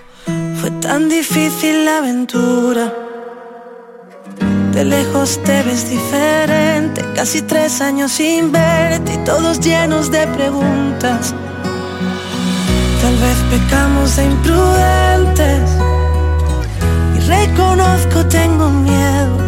Fue 0.61 0.71
tan 0.73 1.09
difícil 1.09 1.87
la 1.87 1.99
aventura. 1.99 2.93
De 4.75 4.85
lejos 4.85 5.41
te 5.43 5.63
ves 5.63 5.89
diferente, 5.89 7.03
casi 7.15 7.41
tres 7.41 7.81
años 7.81 8.13
sin 8.13 8.53
verte 8.53 9.15
y 9.15 9.25
todos 9.25 9.59
llenos 9.61 10.11
de 10.11 10.27
preguntas. 10.27 11.35
Tal 13.01 13.17
vez 13.17 13.39
pecamos 13.51 14.17
de 14.17 14.25
imprudentes 14.27 15.71
y 17.17 17.21
reconozco 17.21 18.27
tengo 18.27 18.69
miedo. 18.69 19.39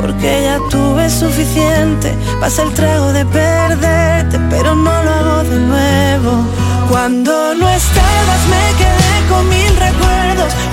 Porque 0.00 0.42
ya 0.44 0.60
tuve 0.70 1.10
suficiente, 1.10 2.16
pasa 2.40 2.62
el 2.62 2.72
trago 2.72 3.12
de 3.12 3.24
perderte, 3.26 4.38
pero 4.48 4.76
no 4.76 5.02
lo 5.02 5.10
hago 5.10 5.42
de 5.42 5.58
nuevo. 5.58 6.46
Cuando 6.88 7.54
no 7.54 7.68
estabas 7.68 8.46
me 8.48 8.73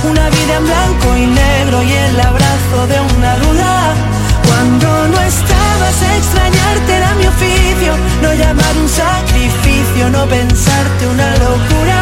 una 0.03 0.29
vida 0.29 0.57
en 0.57 0.65
blanco 0.65 1.15
y 1.15 1.27
negro 1.27 1.83
y 1.83 1.91
el 1.91 2.19
abrazo 2.19 2.87
de 2.87 2.99
una 3.15 3.35
duda. 3.37 3.93
Cuando 4.47 5.07
no 5.09 5.21
estabas 5.21 6.01
extrañarte 6.17 6.95
era 6.97 7.13
mi 7.15 7.27
oficio, 7.27 7.93
no 8.23 8.33
llamar 8.33 8.77
un 8.77 8.89
sacrificio, 8.89 10.09
no 10.09 10.25
pensarte 10.25 11.07
una 11.07 11.31
locura. 11.37 12.01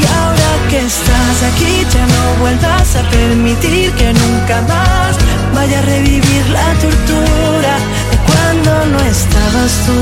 Y 0.00 0.04
ahora 0.06 0.50
que 0.70 0.78
estás 0.80 1.42
aquí 1.50 1.86
ya 1.94 2.04
no 2.06 2.40
vuelvas 2.40 2.96
a 2.96 3.02
permitir 3.10 3.92
que 3.92 4.12
nunca 4.12 4.62
más 4.62 5.16
vaya 5.54 5.78
a 5.78 5.82
revivir 5.82 6.46
la 6.50 6.72
tortura 6.84 7.74
de 8.10 8.16
cuando 8.26 8.86
no 8.86 9.00
estabas 9.00 9.72
tú. 9.86 10.00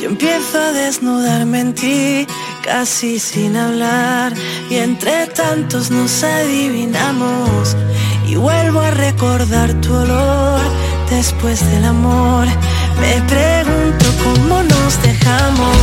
Yo 0.00 0.08
empiezo 0.08 0.60
a 0.60 0.72
desnudarme 0.72 1.60
en 1.60 1.74
ti 1.74 2.26
casi 2.62 3.18
sin 3.18 3.56
hablar, 3.56 4.32
y 4.70 4.76
entre 4.76 5.26
tantos 5.26 5.90
nos 5.90 6.22
adivinamos. 6.22 7.76
Y 8.26 8.36
vuelvo 8.36 8.80
a 8.80 8.90
recordar 8.90 9.72
tu 9.80 9.94
olor 9.94 10.60
después 11.10 11.60
del 11.70 11.84
amor. 11.84 12.46
Me 13.00 13.20
pregunto 13.28 14.06
cómo 14.22 14.62
nos 14.62 15.02
dejamos. 15.02 15.76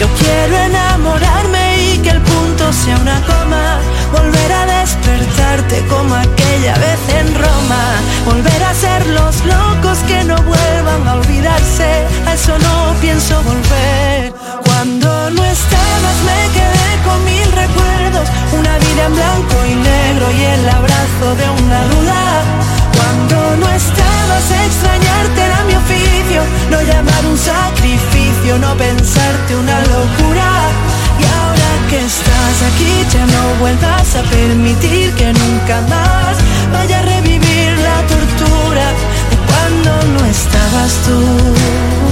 Yo 0.00 0.06
quiero 0.18 0.56
enamorarme 0.56 1.94
y 1.94 1.98
que 1.98 2.10
el 2.10 2.20
punto 2.22 2.72
sea 2.72 2.96
una 2.98 3.20
coma. 3.22 3.78
Volver 4.12 4.52
a 4.52 4.80
despertarte 4.80 5.84
como 5.88 6.14
aquella 6.14 6.74
vez 6.78 7.00
en 7.18 7.34
Roma. 7.34 7.84
Volver 8.24 8.62
a 8.62 8.74
ser 8.74 9.06
los 9.06 9.44
locos 9.44 9.98
que 10.06 10.22
no 10.24 10.36
vuelvan 10.42 11.08
a 11.08 11.14
olvidarse. 11.14 12.06
A 12.26 12.34
eso 12.34 12.56
no 12.58 12.94
pienso 13.00 13.42
volver. 13.42 14.45
Cuando 14.76 15.30
no 15.30 15.42
estabas 15.42 16.16
me 16.28 16.40
quedé 16.52 16.90
con 17.06 17.24
mil 17.24 17.50
recuerdos. 17.50 18.28
Una 18.52 18.76
vida 18.76 19.06
en 19.06 19.14
blanco 19.14 19.56
y 19.64 19.74
negro 19.74 20.26
y 20.38 20.42
el 20.44 20.68
abrazo 20.68 21.26
de 21.40 21.46
una 21.64 21.80
duda. 21.94 22.20
Cuando 22.94 23.56
no 23.56 23.68
estabas 23.70 24.44
extrañarte 24.66 25.40
era 25.48 25.64
mi 25.64 25.74
oficio. 25.76 26.42
No 26.68 26.82
llamar 26.82 27.24
un 27.24 27.38
sacrificio, 27.38 28.58
no 28.58 28.76
pensarte 28.76 29.56
una 29.56 29.80
locura. 29.80 30.48
Y 31.20 31.24
ahora 31.24 31.70
que 31.88 31.98
estás 32.04 32.56
aquí 32.68 32.92
ya 33.14 33.24
no 33.24 33.42
vuelvas 33.60 34.14
a 34.14 34.22
permitir 34.24 35.10
que 35.14 35.32
nunca 35.32 35.80
más 35.88 36.36
vaya 36.70 36.98
a 36.98 37.02
revivir 37.16 37.70
la 37.78 37.98
tortura 38.12 38.86
de 39.30 39.36
cuando 39.48 39.90
no 40.12 40.26
estabas 40.26 40.92
tú. 41.06 42.05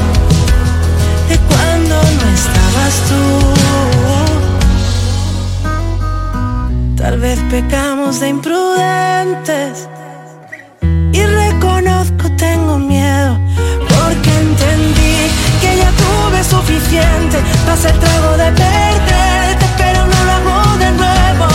De 1.28 1.38
cuando 1.48 1.94
no 2.02 2.26
estabas 2.40 2.94
tú. 3.08 3.22
Tal 6.96 7.18
vez 7.18 7.38
pecamos 7.50 8.20
de 8.20 8.28
imprudentes 8.28 9.88
y 11.12 11.22
reconozco 11.22 12.30
tengo 12.36 12.78
miedo 12.78 13.38
porque 13.78 14.30
entendí 14.38 15.30
que 15.60 15.76
ya 15.76 15.90
tuve 16.02 16.42
suficiente 16.42 17.38
tras 17.64 17.84
el 17.84 17.98
trago 17.98 18.36
de 18.36 18.50
perderte 18.52 19.66
pero 19.76 20.06
no 20.06 20.24
lo 20.24 20.32
hago 20.32 20.78
de 20.78 20.90
nuevo 20.92 21.46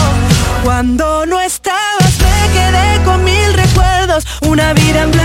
cuando 0.64 1.26
no 1.26 1.40
estabas 1.40 2.14
me 2.18 2.52
quedé 2.54 3.04
con 3.04 3.24
mil 3.24 3.52
recuerdos 3.54 4.26
una 4.42 4.72
vida 4.72 5.02
en 5.02 5.10
blanco 5.10 5.19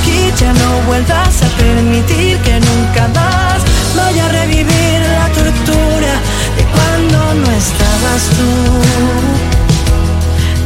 aquí 0.00 0.32
ya 0.36 0.52
no 0.52 0.80
vuelvas 0.86 1.42
a 1.42 1.48
permitir 1.56 2.38
que 2.38 2.60
nunca 2.60 3.08
más 3.08 3.62
vaya 3.96 4.26
a 4.26 4.28
revivir 4.28 5.00
la 5.00 5.28
tortura 5.28 6.12
de 6.56 6.64
cuando 6.74 7.34
no 7.34 7.50
estabas 7.52 8.22
tú. 8.36 8.50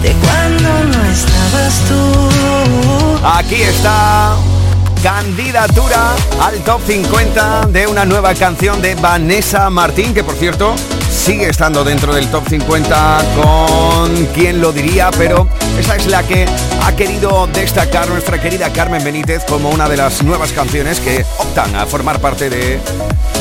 De 0.02 0.12
cuando 0.12 0.68
no 0.92 1.04
estabas 1.10 1.74
tú. 1.88 3.26
Aquí 3.26 3.62
está 3.62 4.36
candidatura 5.02 6.14
al 6.40 6.62
top 6.64 6.80
50 6.86 7.66
de 7.66 7.86
una 7.86 8.04
nueva 8.04 8.34
canción 8.34 8.80
de 8.80 8.94
Vanessa 8.94 9.68
Martín, 9.70 10.14
que 10.14 10.24
por 10.24 10.34
cierto 10.34 10.74
sigue 11.24 11.48
estando 11.48 11.84
dentro 11.84 12.14
del 12.14 12.28
top 12.28 12.46
50 12.46 13.18
con 13.34 14.26
quien 14.34 14.60
lo 14.60 14.72
diría, 14.72 15.10
pero 15.16 15.48
esa 15.78 15.96
es 15.96 16.06
la 16.06 16.22
que 16.22 16.44
ha 16.82 16.94
querido 16.94 17.46
destacar 17.46 18.06
nuestra 18.08 18.38
querida 18.42 18.70
Carmen 18.70 19.02
Benítez 19.02 19.42
como 19.44 19.70
una 19.70 19.88
de 19.88 19.96
las 19.96 20.22
nuevas 20.22 20.52
canciones 20.52 21.00
que 21.00 21.24
optan 21.38 21.74
a 21.76 21.86
formar 21.86 22.20
parte 22.20 22.50
de 22.50 22.78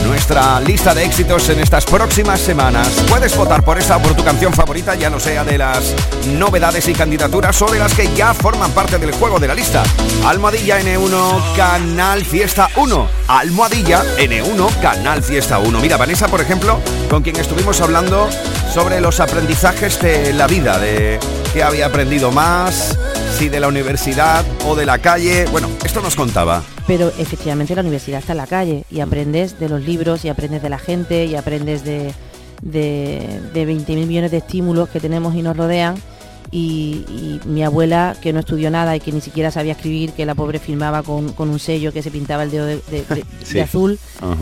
nuestra 0.04 0.60
lista 0.60 0.94
de 0.94 1.04
éxitos 1.06 1.50
en 1.50 1.60
estas 1.60 1.86
próximas 1.86 2.40
semanas. 2.40 2.88
Puedes 3.10 3.36
votar 3.36 3.64
por 3.64 3.78
esta 3.80 3.98
o 3.98 4.02
por 4.02 4.16
tu 4.16 4.24
canción 4.24 4.54
favorita, 4.54 4.96
ya 4.96 5.10
no 5.10 5.20
sea 5.20 5.44
de 5.44 5.58
las 5.58 5.94
novedades 6.38 6.88
y 6.88 6.94
candidaturas 6.94 7.62
o 7.62 7.66
de 7.68 7.80
las 7.80 7.94
que 7.94 8.14
ya 8.16 8.34
forman 8.34 8.72
parte 8.72 8.98
del 8.98 9.12
juego 9.14 9.40
de 9.40 9.48
la 9.48 9.56
lista. 9.56 9.84
Almohadilla 10.26 10.80
N1, 10.82 11.56
Canal 11.56 12.24
Fiesta 12.26 12.70
1. 12.76 13.08
Almohadilla 13.28 14.04
N1, 14.18 14.82
Canal 14.82 15.24
Fiesta 15.24 15.60
1. 15.60 15.80
Mira, 15.80 15.98
Vanessa, 15.98 16.28
por 16.28 16.42
ejemplo, 16.42 16.80
con 17.10 17.24
quien 17.24 17.36
estuvimos 17.38 17.82
hablando 17.82 18.30
sobre 18.74 19.02
los 19.02 19.20
aprendizajes 19.20 20.02
de 20.02 20.34
la 20.34 20.48
vida, 20.48 20.80
de 20.80 21.20
qué 21.54 21.64
había 21.64 21.86
aprendido 21.86 22.32
más, 22.32 22.98
si 23.38 23.50
de 23.50 23.60
la 23.60 23.68
universidad 23.68 24.44
o 24.66 24.76
de 24.76 24.86
la 24.86 25.00
calle. 25.00 25.46
Bueno, 25.52 25.70
esto 25.84 26.02
nos 26.02 26.16
contaba. 26.16 26.64
Pero 26.86 27.08
efectivamente 27.18 27.76
la 27.76 27.82
universidad 27.82 28.20
está 28.20 28.34
en 28.34 28.38
la 28.38 28.48
calle 28.48 28.84
y 28.92 29.00
aprendes 29.00 29.60
de 29.60 29.70
los 29.70 29.82
libros 29.82 30.26
y 30.26 30.30
aprendes 30.30 30.62
de 30.62 30.70
la 30.70 30.80
gente 30.80 31.26
y 31.26 31.36
aprendes 31.36 31.86
de, 31.86 32.14
de, 32.62 33.40
de 33.54 33.68
20.000 33.68 34.06
millones 34.06 34.32
de 34.32 34.38
estímulos 34.38 34.90
que 34.90 35.00
tenemos 35.00 35.34
y 35.36 35.42
nos 35.42 35.56
rodean. 35.56 35.96
Y, 36.52 37.04
y 37.10 37.40
mi 37.46 37.64
abuela, 37.64 38.16
que 38.22 38.32
no 38.34 38.40
estudió 38.42 38.70
nada 38.70 38.96
y 38.96 39.00
que 39.00 39.12
ni 39.12 39.22
siquiera 39.22 39.50
sabía 39.52 39.72
escribir, 39.74 40.12
que 40.12 40.26
la 40.26 40.36
pobre 40.36 40.60
filmaba 40.60 41.02
con, 41.02 41.32
con 41.34 41.50
un 41.50 41.58
sello 41.60 41.92
que 41.92 42.04
se 42.04 42.12
pintaba 42.12 42.44
el 42.44 42.52
dedo 42.52 42.66
de, 42.66 42.76
de- 42.92 43.04
de- 43.16 43.26
Sí. 43.44 43.56
de 43.56 43.62
azul, 43.64 44.00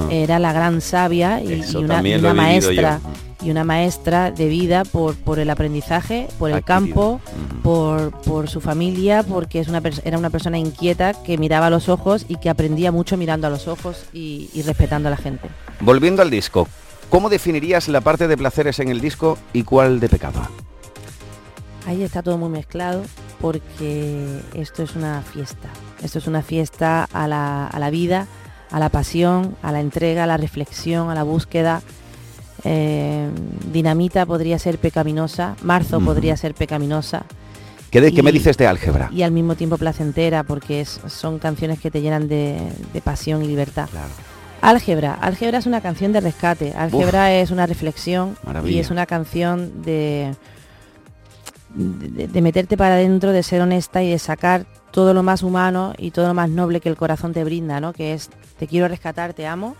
era 0.10 0.38
la 0.40 0.52
gran 0.54 0.82
sabia 0.82 1.42
y, 1.42 1.64
una, 1.76 2.06
y 2.08 2.20
maestra 2.34 3.00
yo. 3.02 3.48
y 3.48 3.52
una 3.52 3.64
maestra 3.64 4.30
de 4.32 4.48
vida 4.48 4.84
por, 4.84 5.16
por 5.16 5.40
el 5.40 5.50
aprendizaje, 5.50 6.28
por 6.38 6.50
el 6.50 6.58
Adquirido. 6.58 6.66
campo, 6.66 7.22
por, 7.64 8.12
por 8.22 8.50
su 8.50 8.60
familia, 8.62 9.24
porque 9.24 9.60
es 9.60 9.68
una 9.70 9.82
era 10.04 10.18
una 10.18 10.30
persona 10.30 10.58
inquieta 10.58 11.14
que 11.14 11.38
miraba 11.38 11.68
a 11.68 11.70
los 11.70 11.88
ojos 11.90 12.26
y 12.28 12.36
que 12.38 12.50
aprendía 12.50 12.92
mucho 12.92 13.16
mirando 13.18 13.48
a 13.48 13.50
los 13.50 13.68
ojos 13.70 14.04
y, 14.14 14.50
y 14.54 14.62
respetando 14.64 15.08
a 15.08 15.12
la 15.12 15.18
gente. 15.18 15.48
Volviendo 15.80 16.22
al 16.22 16.30
disco, 16.30 16.68
¿cómo 17.10 17.30
definirías 17.30 17.88
la 17.88 18.02
parte 18.02 18.28
de 18.28 18.36
placeres 18.38 18.80
en 18.80 18.90
el 18.90 19.00
disco 19.02 19.38
y 19.54 19.64
cuál 19.64 20.00
de 20.02 20.10
pecado? 20.10 20.42
Ahí 21.88 22.04
está 22.04 22.22
todo 22.22 22.38
muy 22.38 22.50
mezclado 22.50 23.04
porque 23.39 24.39
esto 24.54 24.84
es 24.84 24.96
una 24.96 25.22
fiesta. 25.22 25.67
Esto 26.04 26.20
es 26.20 26.28
una 26.28 26.41
fiesta 26.41 27.08
a 27.12 27.28
la, 27.28 27.67
a 27.67 27.80
la 27.80 27.89
vida, 27.89 28.28
a 28.72 28.80
la 28.80 28.89
pasión, 28.89 29.56
a 29.63 29.72
la 29.72 29.80
entrega, 29.82 30.24
a 30.24 30.28
la 30.28 30.38
reflexión, 30.38 31.10
a 31.10 31.15
la 31.15 31.24
búsqueda. 31.24 31.82
Eh, 32.63 33.28
Dinamita 33.72 34.26
podría 34.26 34.60
ser 34.60 34.78
pecaminosa, 34.78 35.56
Marzo 35.63 36.00
podría 36.00 36.38
ser 36.38 36.54
pecaminosa. 36.54 37.24
¿Qué, 37.89 38.00
de- 38.00 38.13
qué 38.13 38.22
me 38.24 38.32
dices 38.32 38.56
de 38.58 38.67
álgebra? 38.67 39.10
Y 39.12 39.24
al 39.24 39.32
mismo 39.32 39.56
tiempo 39.56 39.78
placentera 39.78 40.44
porque 40.44 40.82
es- 40.82 41.01
son 41.08 41.39
canciones 41.39 41.80
que 41.80 41.89
te 41.91 42.01
llenan 42.01 42.28
de, 42.28 42.60
de 42.93 43.01
pasión 43.01 43.41
y 43.43 43.47
libertad. 43.47 43.89
Álgebra. 44.62 45.16
Álgebra 45.16 45.58
es 45.58 45.66
una 45.66 45.82
canción 45.82 46.14
de 46.14 46.22
rescate. 46.22 46.74
Álgebra 46.78 47.34
es 47.34 47.49
una 47.49 47.66
reflexión 47.66 48.38
y 48.76 48.78
es 48.80 48.91
una 48.91 49.08
canción 49.08 49.82
de, 49.82 50.36
de, 51.76 52.41
meterte 52.41 52.78
para 52.78 52.95
adentro, 52.95 53.32
de 53.32 53.43
ser 53.43 53.61
honesta 53.61 54.03
y 54.03 54.09
de 54.09 54.19
sacar 54.19 54.65
todo 54.91 55.13
lo 55.13 55.24
más 55.24 55.43
humano 55.43 55.93
y 55.97 56.11
todo 56.11 56.28
lo 56.28 56.34
más 56.34 56.49
noble 56.49 56.82
que 56.82 56.89
el 56.89 56.97
corazón 56.97 57.34
te 57.34 57.43
brinda, 57.43 57.80
¿no? 57.80 57.93
Que 57.93 58.13
es 58.13 58.30
te 58.59 58.67
quiero 58.67 58.88
rescatar, 58.88 59.34
te 59.34 59.47
amo. 59.47 59.76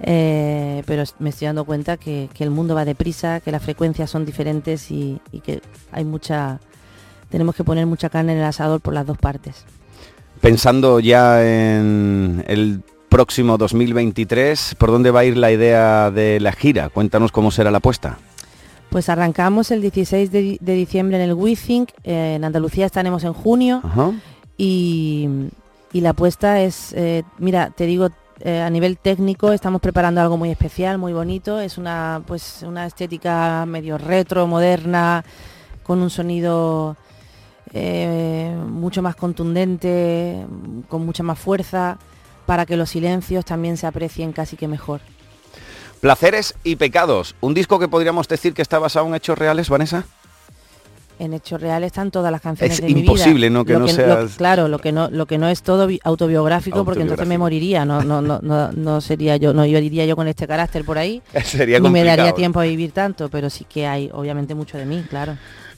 eh, 0.00 0.82
pero 0.86 1.04
me 1.18 1.30
estoy 1.30 1.46
dando 1.46 1.64
cuenta 1.64 1.96
que, 1.96 2.28
que 2.34 2.44
el 2.44 2.50
mundo 2.50 2.74
va 2.74 2.84
deprisa, 2.84 3.40
que 3.40 3.50
las 3.50 3.62
frecuencias 3.62 4.10
son 4.10 4.26
diferentes 4.26 4.90
y, 4.90 5.20
y 5.32 5.40
que 5.40 5.62
hay 5.90 6.04
mucha 6.04 6.60
tenemos 7.30 7.54
que 7.54 7.64
poner 7.64 7.86
mucha 7.86 8.08
carne 8.08 8.32
en 8.32 8.38
el 8.38 8.44
asador 8.44 8.80
por 8.80 8.94
las 8.94 9.06
dos 9.06 9.18
partes. 9.18 9.64
Pensando 10.40 11.00
ya 11.00 11.42
en 11.42 12.44
el 12.46 12.82
próximo 13.08 13.56
2023, 13.58 14.74
¿por 14.76 14.90
dónde 14.90 15.10
va 15.10 15.20
a 15.20 15.24
ir 15.24 15.36
la 15.36 15.50
idea 15.50 16.10
de 16.10 16.40
la 16.40 16.52
gira? 16.52 16.88
Cuéntanos 16.88 17.32
cómo 17.32 17.50
será 17.50 17.70
la 17.70 17.78
apuesta. 17.78 18.18
Pues 18.90 19.08
arrancamos 19.08 19.70
el 19.70 19.80
16 19.82 20.30
de, 20.32 20.40
di- 20.40 20.58
de 20.60 20.74
diciembre 20.74 21.16
en 21.16 21.22
el 21.28 21.34
WeThink, 21.34 21.90
eh, 22.04 22.34
en 22.36 22.44
Andalucía 22.44 22.86
estaremos 22.86 23.24
en 23.24 23.32
junio 23.32 23.80
Ajá. 23.84 24.12
y, 24.56 25.28
y 25.92 26.00
la 26.00 26.10
apuesta 26.10 26.60
es, 26.62 26.92
eh, 26.94 27.22
mira, 27.38 27.70
te 27.70 27.84
digo, 27.84 28.08
eh, 28.40 28.60
a 28.60 28.70
nivel 28.70 28.96
técnico 28.98 29.52
estamos 29.52 29.80
preparando 29.80 30.20
algo 30.20 30.36
muy 30.36 30.50
especial, 30.50 30.98
muy 30.98 31.12
bonito, 31.12 31.58
es 31.60 31.78
una, 31.78 32.22
pues, 32.26 32.62
una 32.66 32.86
estética 32.86 33.64
medio 33.66 33.98
retro, 33.98 34.46
moderna, 34.46 35.24
con 35.82 36.00
un 36.00 36.10
sonido 36.10 36.96
eh, 37.72 38.54
mucho 38.68 39.02
más 39.02 39.16
contundente, 39.16 40.46
con 40.88 41.04
mucha 41.04 41.22
más 41.22 41.38
fuerza, 41.38 41.98
para 42.46 42.64
que 42.64 42.76
los 42.76 42.90
silencios 42.90 43.44
también 43.44 43.76
se 43.76 43.86
aprecien 43.86 44.32
casi 44.32 44.56
que 44.56 44.68
mejor. 44.68 45.00
Placeres 46.10 46.54
y 46.62 46.76
pecados. 46.76 47.34
Un 47.40 47.52
disco 47.52 47.80
que 47.80 47.88
podríamos 47.88 48.28
decir 48.28 48.54
que 48.54 48.62
está 48.62 48.78
basado 48.78 49.08
en 49.08 49.16
hechos 49.16 49.36
reales, 49.36 49.68
Vanessa. 49.68 50.04
en 51.18 51.32
hechos 51.34 51.60
reales 51.60 51.88
están 51.88 52.12
todas 52.12 52.30
las 52.30 52.40
canciones 52.40 52.76
Es 52.76 52.80
de 52.82 52.86
mi 52.86 52.94
vida. 52.94 53.00
imposible, 53.12 53.50
¿no? 53.50 53.64
Que 53.64 53.72
Lo 53.72 53.80
no 53.80 53.88
seas- 53.88 54.36
claro, 54.36 54.68
lo 54.68 54.78
que 54.78 54.92
no, 54.92 55.10
lo 55.10 55.26
que 55.26 55.36
no 55.36 55.48
es 55.48 55.62
todo 55.62 55.88
bi- 55.88 55.98
autobiográfico, 56.04 56.84
porque 56.84 57.02
entonces 57.02 57.26
me 57.26 57.38
moriría, 57.38 57.84
no, 57.84 58.04
no, 58.04 58.22
no, 58.22 58.38
no, 58.40 58.70
no 58.70 59.00
sería 59.00 59.36
yo, 59.36 59.52
no 59.52 59.66
iría 59.66 60.06
yo 60.06 60.14
con 60.14 60.28
este 60.28 60.46
carácter 60.46 60.84
por 60.84 60.96
ahí. 60.96 61.22
Sería 61.44 61.80
ni 61.80 61.88
me 61.90 62.04
daría 62.04 62.32
tiempo 62.34 62.60
a 62.60 62.62
vivir 62.64 62.92
tanto, 62.92 63.28
pero 63.28 63.50
sí 63.50 63.64
que 63.64 63.84
hay 63.88 64.08
obviamente 64.12 64.54
mucho 64.54 64.78
de 64.78 64.86
mí, 64.86 65.04
claro. 65.10 65.36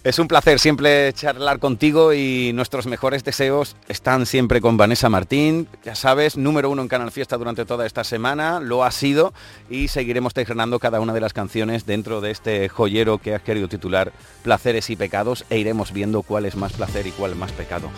Es 0.09 0.19
un 0.19 0.27
placer 0.27 0.59
siempre 0.59 1.13
charlar 1.13 1.59
contigo 1.59 2.15
y 2.15 2.53
nuestros 2.55 2.87
mejores 2.87 3.25
deseos 3.25 3.77
están 3.89 4.25
siempre 4.25 4.63
con 4.63 4.79
Vanessa 4.79 5.11
Martín. 5.11 5.69
Ya 5.85 5.95
sabes, 5.95 6.39
número 6.39 6.71
uno 6.71 6.81
en 6.81 6.89
Canal 6.89 7.13
Fiesta 7.13 7.37
durante 7.37 7.67
toda 7.67 7.85
esta 7.85 8.05
semana, 8.05 8.59
lo 8.59 8.85
ha 8.85 8.91
sido 8.91 9.35
y 9.69 9.89
seguiremos 9.89 10.33
desgranando 10.33 10.79
cada 10.79 11.01
una 11.01 11.13
de 11.13 11.21
las 11.21 11.35
canciones 11.35 11.85
dentro 11.85 12.23
de 12.23 12.31
este 12.31 12.71
joyero 12.71 13.19
que 13.19 13.35
has 13.35 13.43
querido 13.43 13.69
titular 13.69 14.15
Placeres 14.43 14.89
y 14.89 14.97
Pecados 14.97 15.45
e 15.51 15.59
iremos 15.59 15.93
viendo 15.93 16.23
cuál 16.23 16.47
es 16.47 16.57
más 16.57 16.73
placer 16.73 17.07
y 17.07 17.11
cuál 17.11 17.37
más 17.37 17.53
pecado. 17.53 17.91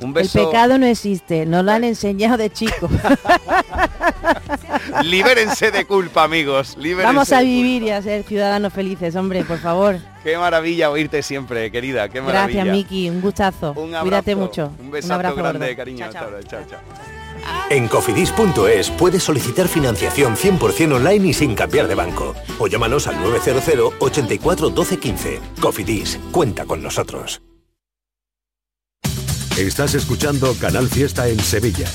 Un 0.00 0.12
beso. 0.12 0.40
El 0.40 0.46
pecado 0.46 0.78
no 0.78 0.86
existe, 0.86 1.46
nos 1.46 1.64
lo 1.64 1.72
han 1.72 1.84
enseñado 1.84 2.36
de 2.36 2.50
chico. 2.50 2.88
Libérense 5.02 5.70
de 5.70 5.84
culpa, 5.84 6.24
amigos. 6.24 6.76
Libérense 6.76 7.14
Vamos 7.14 7.32
a 7.32 7.40
vivir 7.40 7.82
y 7.82 7.90
a 7.90 8.02
ser 8.02 8.22
ciudadanos 8.24 8.72
felices, 8.72 9.14
hombre, 9.16 9.44
por 9.44 9.58
favor. 9.58 9.98
Qué 10.22 10.36
maravilla 10.36 10.90
oírte 10.90 11.22
siempre, 11.22 11.70
querida. 11.70 12.08
Qué 12.08 12.20
maravilla. 12.20 12.64
Gracias, 12.64 12.76
Miki, 12.76 13.10
un 13.10 13.20
gustazo. 13.20 13.72
Un 13.72 13.94
abrazo, 13.94 14.02
Cuídate 14.02 14.36
mucho. 14.36 14.72
Un 14.80 14.90
besazo 14.90 15.14
abrazo 15.14 15.36
grande, 15.36 15.66
gordo. 15.66 15.76
cariño. 15.76 16.06
Chao, 16.12 16.30
chao, 16.48 16.60
chao. 16.68 16.80
En 17.70 17.86
cofidis.es 17.86 18.90
puedes 18.90 19.22
solicitar 19.22 19.68
financiación 19.68 20.36
100% 20.36 20.94
online 20.94 21.28
y 21.28 21.32
sin 21.32 21.54
cambiar 21.54 21.86
de 21.86 21.94
banco. 21.94 22.34
O 22.58 22.66
llámanos 22.66 23.06
al 23.06 23.20
900 23.20 23.94
84 24.00 24.70
12 24.70 24.98
15. 24.98 25.40
Cofidis, 25.60 26.18
cuenta 26.32 26.64
con 26.64 26.82
nosotros. 26.82 27.40
Estás 29.56 29.94
escuchando 29.94 30.54
Canal 30.60 30.86
Fiesta 30.86 31.28
en 31.28 31.40
Sevilla. 31.40 31.88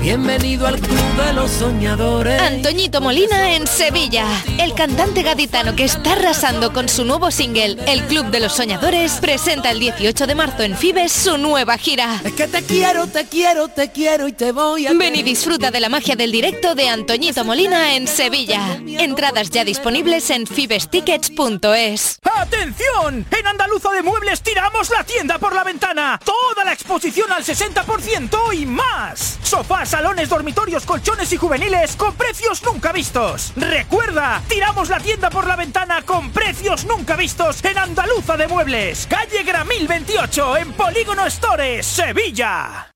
Bienvenido 0.00 0.66
al 0.66 0.80
Club 0.80 1.26
de 1.26 1.34
los 1.34 1.50
Soñadores. 1.50 2.40
Antoñito 2.40 3.02
Molina 3.02 3.54
en 3.54 3.66
Sevilla. 3.66 4.24
El 4.58 4.72
cantante 4.72 5.22
gaditano 5.22 5.76
que 5.76 5.84
está 5.84 6.12
arrasando 6.12 6.72
con 6.72 6.88
su 6.88 7.04
nuevo 7.04 7.30
single, 7.30 7.76
El 7.86 8.02
Club 8.06 8.30
de 8.30 8.40
los 8.40 8.54
Soñadores, 8.54 9.18
presenta 9.20 9.70
el 9.70 9.78
18 9.78 10.26
de 10.26 10.34
marzo 10.34 10.62
en 10.62 10.74
Fibes 10.74 11.12
su 11.12 11.36
nueva 11.36 11.76
gira. 11.76 12.18
Es 12.24 12.32
que 12.32 12.48
te 12.48 12.62
quiero, 12.62 13.08
te 13.08 13.26
quiero, 13.26 13.68
te 13.68 13.92
quiero 13.92 14.26
y 14.26 14.32
te 14.32 14.52
voy 14.52 14.86
a... 14.86 14.94
Ven 14.94 15.16
y 15.16 15.22
disfruta 15.22 15.70
de 15.70 15.80
la 15.80 15.90
magia 15.90 16.16
del 16.16 16.32
directo 16.32 16.74
de 16.74 16.88
Antoñito 16.88 17.44
Molina 17.44 17.94
en 17.94 18.08
Sevilla. 18.08 18.80
Entradas 18.86 19.50
ya 19.50 19.64
disponibles 19.64 20.30
en 20.30 20.46
fibestickets.es. 20.46 22.20
¡Atención! 22.36 23.26
En 23.38 23.46
Andaluza 23.46 23.90
de 23.90 24.02
Muebles 24.02 24.40
tiramos 24.40 24.88
la 24.88 25.04
tienda 25.04 25.38
por 25.38 25.54
la 25.54 25.62
ventana. 25.62 26.18
Toda 26.24 26.64
la 26.64 26.72
exposición 26.72 27.30
al 27.30 27.44
60% 27.44 28.54
y 28.54 28.64
más. 28.64 29.38
Sofás, 29.42 29.89
salones, 29.90 30.28
dormitorios, 30.28 30.86
colchones 30.86 31.32
y 31.32 31.36
juveniles 31.36 31.96
con 31.96 32.14
precios 32.14 32.62
nunca 32.62 32.92
vistos. 32.92 33.52
Recuerda, 33.56 34.40
tiramos 34.48 34.88
la 34.88 35.00
tienda 35.00 35.30
por 35.30 35.48
la 35.48 35.56
ventana 35.56 36.02
con 36.02 36.30
precios 36.30 36.84
nunca 36.84 37.16
vistos 37.16 37.62
en 37.64 37.76
Andaluza 37.76 38.36
de 38.36 38.46
Muebles. 38.46 39.08
Calle 39.08 39.42
Gramil 39.42 39.88
28 39.88 40.56
en 40.58 40.72
Polígono 40.74 41.28
Stores, 41.28 41.84
Sevilla. 41.84 42.92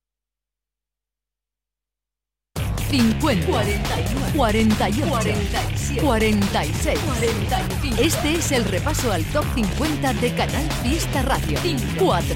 50, 2.90 3.46
41, 3.46 4.26
48, 4.36 5.08
47, 5.08 6.00
46, 6.00 7.00
45. 7.00 8.02
Este 8.02 8.34
es 8.34 8.52
el 8.52 8.64
repaso 8.64 9.10
al 9.10 9.24
top 9.32 9.44
50 9.56 10.12
de 10.14 10.34
Canal 10.36 10.70
Fiesta 10.84 11.22
Radio. 11.22 11.58
4, 11.98 12.34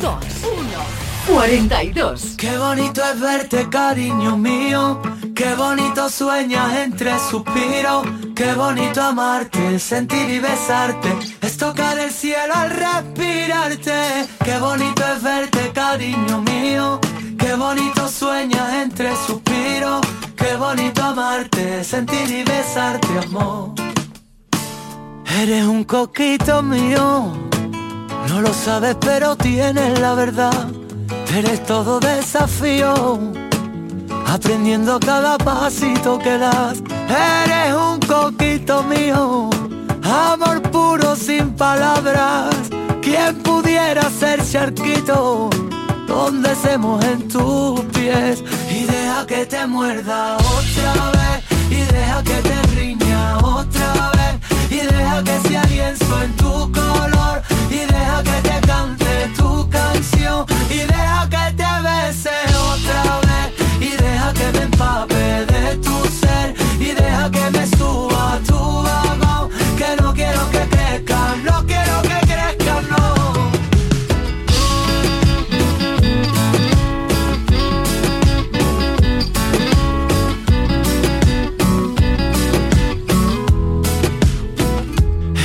1, 0.00 1.09
42. 1.26 2.34
Qué 2.36 2.56
bonito 2.58 3.02
es 3.04 3.20
verte, 3.20 3.68
cariño 3.68 4.36
mío. 4.36 5.00
Qué 5.34 5.54
bonito 5.54 6.08
sueñas 6.08 6.76
entre 6.76 7.18
suspiros. 7.18 8.06
Qué 8.34 8.54
bonito 8.54 9.02
amarte, 9.02 9.78
sentir 9.78 10.28
y 10.30 10.38
besarte. 10.38 11.14
Es 11.40 11.56
tocar 11.56 11.98
el 11.98 12.10
cielo 12.10 12.54
al 12.54 12.70
respirarte. 12.70 14.26
Qué 14.44 14.58
bonito 14.58 15.02
es 15.14 15.22
verte, 15.22 15.70
cariño 15.72 16.42
mío. 16.42 17.00
Qué 17.38 17.54
bonito 17.54 18.08
sueñas 18.08 18.72
entre 18.74 19.14
suspiros. 19.26 20.00
Qué 20.36 20.56
bonito 20.56 21.02
amarte, 21.02 21.84
sentir 21.84 22.30
y 22.30 22.44
besarte, 22.44 23.08
amor. 23.26 23.74
Eres 25.40 25.64
un 25.64 25.84
coquito 25.84 26.62
mío. 26.62 27.32
No 28.28 28.40
lo 28.40 28.52
sabes, 28.52 28.96
pero 29.00 29.36
tienes 29.36 29.98
la 30.00 30.14
verdad. 30.14 30.79
Eres 31.36 31.64
todo 31.64 32.00
desafío, 32.00 33.20
aprendiendo 34.26 34.98
cada 34.98 35.38
pasito 35.38 36.18
que 36.18 36.36
das. 36.36 36.82
Eres 37.08 37.72
un 37.72 38.00
coquito 38.00 38.82
mío, 38.82 39.48
amor 40.02 40.60
puro 40.72 41.14
sin 41.14 41.52
palabras. 41.52 42.54
¿Quién 43.00 43.36
pudiera 43.42 44.10
ser 44.10 44.44
charquito? 44.44 45.48
Donde 46.08 46.54
se 46.56 46.76
mojen 46.76 47.28
tus 47.28 47.80
pies 47.94 48.42
y 48.68 48.84
deja 48.84 49.24
que 49.26 49.46
te 49.46 49.66
muerda 49.66 50.36
otra 50.36 51.10
vez 51.12 51.44
y 51.70 51.92
deja 51.92 52.22
que 52.24 52.42
te 52.42 52.62
riña 52.74 53.38
otra 53.38 54.10
vez 54.18 54.70
y 54.70 54.80
deja 54.84 55.22
que 55.22 55.48
sea 55.48 55.64
lienzo 55.64 56.22
en 56.22 56.36
tu 56.36 56.72
color 56.72 57.42
y 57.70 57.78
deja 57.78 58.22
que 58.24 58.48
te 58.48 58.66
cante 58.66 58.99
y 60.70 60.78
deja 60.78 61.28
que 61.28 61.52
te 61.56 61.70
bese 61.82 62.30
otra 62.72 63.20
vez 63.28 63.52
y 63.80 63.90
deja 64.02 64.32
que 64.32 64.52
me 64.52 64.62
empape 64.64 65.46
de 65.46 65.76
tu 65.76 66.04
ser 66.20 66.54
y 66.78 66.92
deja 66.92 67.30
que 67.30 67.50
me 67.50 67.66
suba 67.66 68.38
tu 68.46 68.58
vagón 68.82 69.50
que 69.76 70.02
no 70.02 70.14
quiero 70.14 70.50
que 70.50 70.60
crezca, 70.68 71.36
no 71.44 71.66
quiero 71.66 72.02
que 72.02 72.18
crezca, 72.32 72.80
no. 72.90 73.00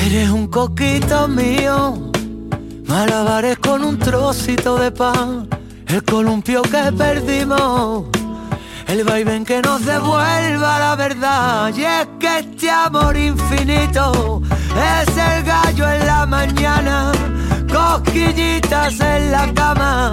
Eres 0.06 0.30
un 0.30 0.48
coquito 0.48 1.28
mío, 1.28 2.12
malabares 2.96 3.58
con 3.58 3.84
un 3.84 4.00
trocito 4.00 4.78
de 4.78 4.90
pan, 4.90 5.50
el 5.88 6.02
columpio 6.06 6.62
que 6.62 6.94
perdimos, 6.98 8.06
el 8.88 9.04
vaivén 9.04 9.44
que 9.44 9.62
nos 9.62 9.86
devuelva 9.86 10.80
la 10.80 10.96
verdad. 10.96 11.74
Y 11.76 11.84
es 11.84 12.08
que 12.22 12.40
este 12.40 12.72
amor 12.72 13.18
infinito 13.18 14.42
es 14.94 15.10
el 15.18 15.44
gallo 15.44 15.92
en 15.92 16.08
la 16.08 16.26
mañana, 16.26 17.12
cosquillitas 17.70 18.98
en 19.02 19.30
la 19.30 19.54
cama, 19.54 20.10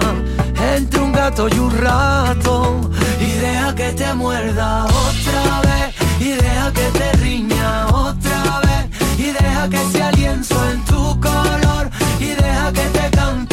entre 0.75 0.99
un 0.99 1.13
gato 1.13 1.47
y 1.47 1.57
un 1.59 1.71
ratón. 1.77 2.91
Y 3.21 3.31
deja 3.45 3.73
que 3.75 3.93
te 3.93 4.13
muerda 4.13 4.87
otra 4.87 5.61
vez, 5.67 5.95
y 6.19 6.31
deja 6.33 6.73
que 6.73 6.87
te 6.99 7.11
riña 7.13 7.87
otra 7.87 8.59
vez 8.65 8.83
y 9.17 9.31
deja 9.31 9.69
que 9.69 9.81
sea 9.91 10.11
lienzo 10.11 10.55
en 10.69 10.83
tu 10.83 10.93
y 11.13 11.62
que 12.71 12.81
te 12.81 13.09
cante 13.11 13.52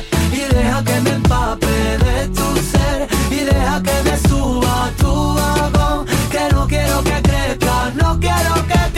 Deja 0.61 0.83
que 0.83 1.01
me 1.01 1.09
empape 1.09 1.97
de 2.05 2.27
tu 2.27 2.55
ser 2.71 3.07
y 3.31 3.45
deja 3.45 3.81
que 3.81 4.03
me 4.03 4.15
suba 4.29 4.91
tu 4.95 5.33
vagón. 5.33 6.05
Que 6.29 6.53
no 6.53 6.67
quiero 6.67 7.03
que 7.03 7.19
crezca, 7.23 7.91
no 7.95 8.19
quiero 8.19 8.53
que 8.67 8.90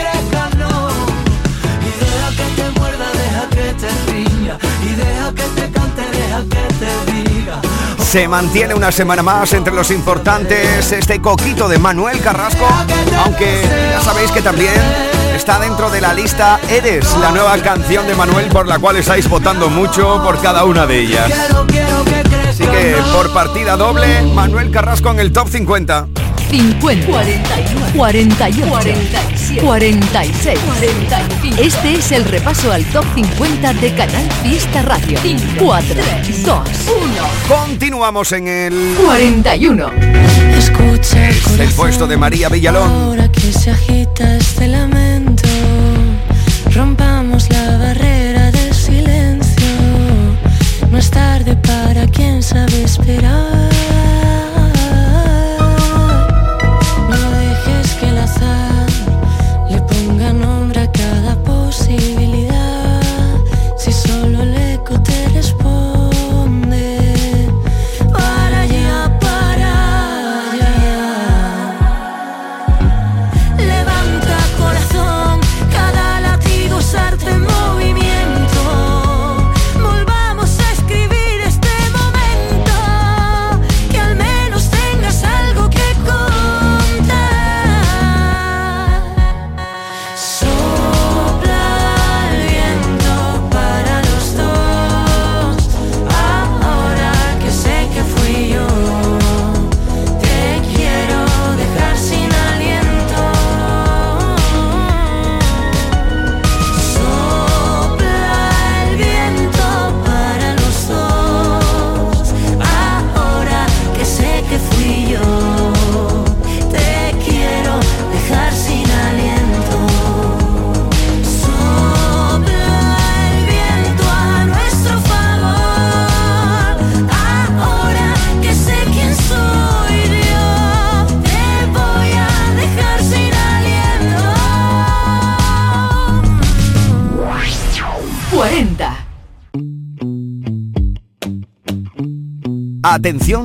deja 3.23 3.49
que 3.49 3.73
te 3.73 3.93
y 4.19 4.95
deja 4.95 5.33
que 5.33 5.61
te 5.61 5.71
cante, 5.71 6.01
deja 6.11 6.39
que 6.49 6.73
te 6.79 7.11
diga. 7.11 7.61
Se 7.99 8.27
mantiene 8.27 8.73
una 8.73 8.91
semana 8.91 9.23
más 9.23 9.53
entre 9.53 9.73
los 9.73 9.89
importantes 9.91 10.91
este 10.91 11.21
coquito 11.21 11.67
de 11.67 11.79
Manuel 11.79 12.19
Carrasco, 12.21 12.67
aunque 13.23 13.61
ya 13.91 14.01
sabéis 14.01 14.31
que 14.31 14.41
también 14.41 14.73
está 15.35 15.59
dentro 15.59 15.89
de 15.89 16.01
la 16.01 16.13
lista 16.13 16.59
Eres, 16.69 17.15
la 17.17 17.31
nueva 17.31 17.57
canción 17.57 18.05
de 18.07 18.15
Manuel 18.15 18.47
por 18.49 18.67
la 18.67 18.79
cual 18.79 18.97
estáis 18.97 19.27
votando 19.27 19.69
mucho 19.69 20.21
por 20.23 20.39
cada 20.41 20.63
una 20.65 20.85
de 20.85 20.99
ellas. 20.99 21.31
Así 22.47 22.65
que 22.65 22.95
por 23.13 23.33
partida 23.33 23.75
doble, 23.77 24.21
Manuel 24.33 24.69
Carrasco 24.69 25.09
en 25.09 25.19
el 25.19 25.31
top 25.31 25.49
50. 25.49 26.22
50, 26.53 27.07
41, 27.07 27.87
41, 27.95 28.67
47, 28.69 29.61
46, 29.63 30.59
45. 30.59 31.55
Este 31.59 31.93
es 31.93 32.11
el 32.11 32.25
repaso 32.25 32.71
al 32.71 32.85
top 32.85 33.03
50 33.15 33.73
de 33.73 33.95
Canal 33.95 34.29
Fiesta 34.43 34.83
Radio. 34.83 35.17
4, 35.57 35.95
3, 36.23 36.43
2, 36.45 36.69
1. 36.85 37.59
Continuamos 37.67 38.31
en 38.33 38.47
el 38.47 38.95
41. 39.03 39.91
Escucha 40.55 41.29
Es 41.29 41.59
el 41.59 41.69
puesto 41.71 42.05
de 42.05 42.17
María 42.17 42.49
Villalón. 42.49 42.87
Ahora 42.87 43.31
que 43.31 43.51
se 43.51 43.71
agita 43.71 44.35
este 44.35 44.67
lamento, 44.67 45.49
rompamos 46.71 47.49
la 47.49 47.62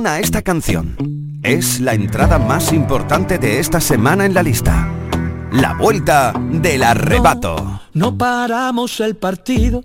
A 0.05 0.19
esta 0.19 0.41
canción. 0.41 0.95
Es 1.43 1.81
la 1.81 1.93
entrada 1.93 2.39
más 2.39 2.71
importante 2.71 3.37
de 3.37 3.59
esta 3.59 3.81
semana 3.81 4.25
en 4.25 4.33
la 4.33 4.43
lista. 4.43 4.87
La 5.51 5.73
vuelta 5.73 6.31
del 6.51 6.83
arrebato. 6.83 7.81
No 7.93 8.17
paramos 8.17 9.01
el 9.01 9.17
partido, 9.17 9.83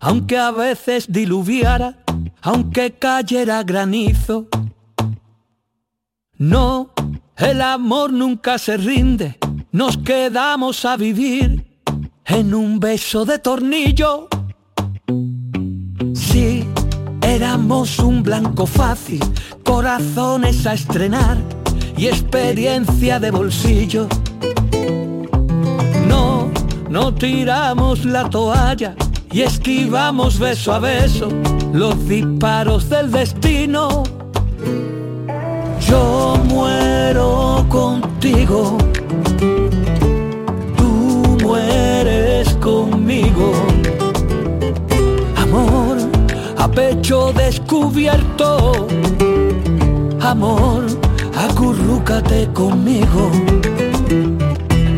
aunque 0.00 0.38
a 0.38 0.50
veces 0.50 1.12
diluviara, 1.12 1.98
aunque 2.40 2.92
cayera 2.92 3.62
granizo. 3.62 4.48
No, 6.38 6.92
el 7.36 7.60
amor 7.60 8.14
nunca 8.14 8.56
se 8.56 8.78
rinde, 8.78 9.38
nos 9.72 9.98
quedamos 9.98 10.86
a 10.86 10.96
vivir 10.96 11.66
en 12.24 12.54
un 12.54 12.80
beso 12.80 13.26
de 13.26 13.38
tornillo. 13.38 14.28
Éramos 17.40 17.98
un 18.00 18.22
blanco 18.22 18.66
fácil, 18.66 19.18
corazones 19.64 20.66
a 20.66 20.74
estrenar 20.74 21.38
y 21.96 22.06
experiencia 22.06 23.18
de 23.18 23.30
bolsillo. 23.30 24.08
No, 26.06 26.50
no 26.90 27.14
tiramos 27.14 28.04
la 28.04 28.28
toalla 28.28 28.94
y 29.32 29.40
esquivamos 29.40 30.38
beso 30.38 30.74
a 30.74 30.80
beso 30.80 31.28
los 31.72 32.06
disparos 32.06 32.90
del 32.90 33.10
destino. 33.10 34.02
Yo 35.88 36.38
muero 36.44 37.64
contigo, 37.70 38.76
tú 40.76 41.38
mueres 41.42 42.52
conmigo. 42.56 43.54
A 46.60 46.68
pecho 46.68 47.32
descubierto, 47.32 48.86
amor, 50.20 50.84
acurrúcate 51.34 52.48
conmigo 52.52 53.30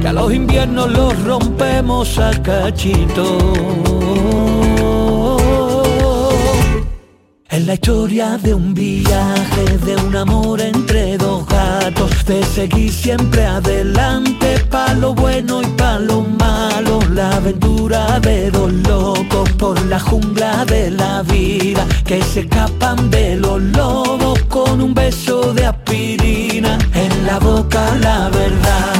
que 0.00 0.08
a 0.08 0.12
los 0.12 0.34
inviernos 0.34 0.90
los 0.90 1.22
rompemos 1.22 2.18
a 2.18 2.32
cachito. 2.42 3.38
Es 7.53 7.66
la 7.66 7.74
historia 7.74 8.38
de 8.38 8.55
un 8.55 8.72
viaje, 8.72 9.78
de 9.84 9.96
un 9.96 10.16
amor 10.16 10.59
entre 10.59 11.18
dos 11.18 11.46
gatos, 11.46 12.24
de 12.24 12.42
seguir 12.44 12.90
siempre 12.90 13.44
adelante, 13.44 14.59
pa' 14.70 14.94
lo 14.94 15.12
bueno 15.12 15.61
y 15.61 15.66
pa' 15.66 15.98
lo 15.98 16.22
malo, 16.22 17.00
la 17.12 17.36
aventura 17.36 18.18
de 18.20 18.50
dos 18.50 18.72
locos 18.88 19.50
por 19.59 19.78
la 19.84 20.00
jungla 20.00 20.64
de 20.64 20.92
la 20.92 21.22
vida, 21.24 21.86
que 22.07 22.22
se 22.22 22.40
escapan 22.40 23.11
de 23.11 23.36
los 23.36 23.61
lobos 23.61 24.40
con 24.48 24.80
un 24.80 24.94
beso 24.94 25.53
de 25.53 25.66
aspirina, 25.66 26.78
en 26.94 27.26
la 27.26 27.38
boca 27.38 27.84
la 28.00 28.30
verdad, 28.30 28.94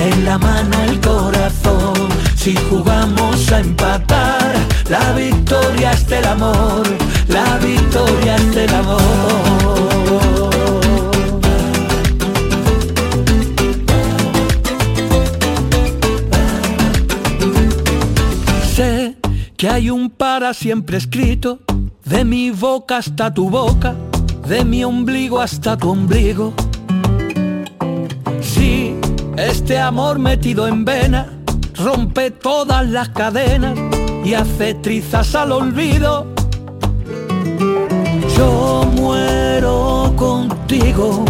en 0.00 0.24
la 0.24 0.38
mano 0.38 0.82
el 0.84 0.98
corazón, 1.00 2.08
si 2.34 2.56
jugamos 2.70 3.52
a 3.52 3.60
empatar, 3.60 4.54
la 4.88 5.12
victoria 5.12 5.90
es 5.90 6.06
del 6.08 6.24
amor, 6.24 6.86
la 7.28 7.58
victoria 7.58 8.36
es 8.36 8.54
del 8.54 8.74
amor. 8.74 9.00
Sé 18.74 19.16
que 19.56 19.68
hay 19.68 19.90
un 19.90 20.10
para 20.10 20.54
siempre 20.54 20.98
escrito, 20.98 21.60
de 22.04 22.24
mi 22.24 22.50
boca 22.50 22.98
hasta 22.98 23.32
tu 23.32 23.50
boca, 23.50 23.94
de 24.46 24.64
mi 24.64 24.84
ombligo 24.84 25.40
hasta 25.40 25.76
tu 25.76 25.90
ombligo. 25.90 26.54
Sí, 28.40 28.94
este 29.36 29.78
amor 29.78 30.18
metido 30.18 30.66
en 30.66 30.84
vena 30.84 31.38
rompe 31.74 32.30
todas 32.30 32.86
las 32.88 33.10
cadenas 33.10 33.78
y 34.24 34.34
hace 34.34 34.74
trizas 34.74 35.34
al 35.34 35.52
olvido. 35.52 36.37
Muero 39.08 40.12
contigo, 40.16 41.24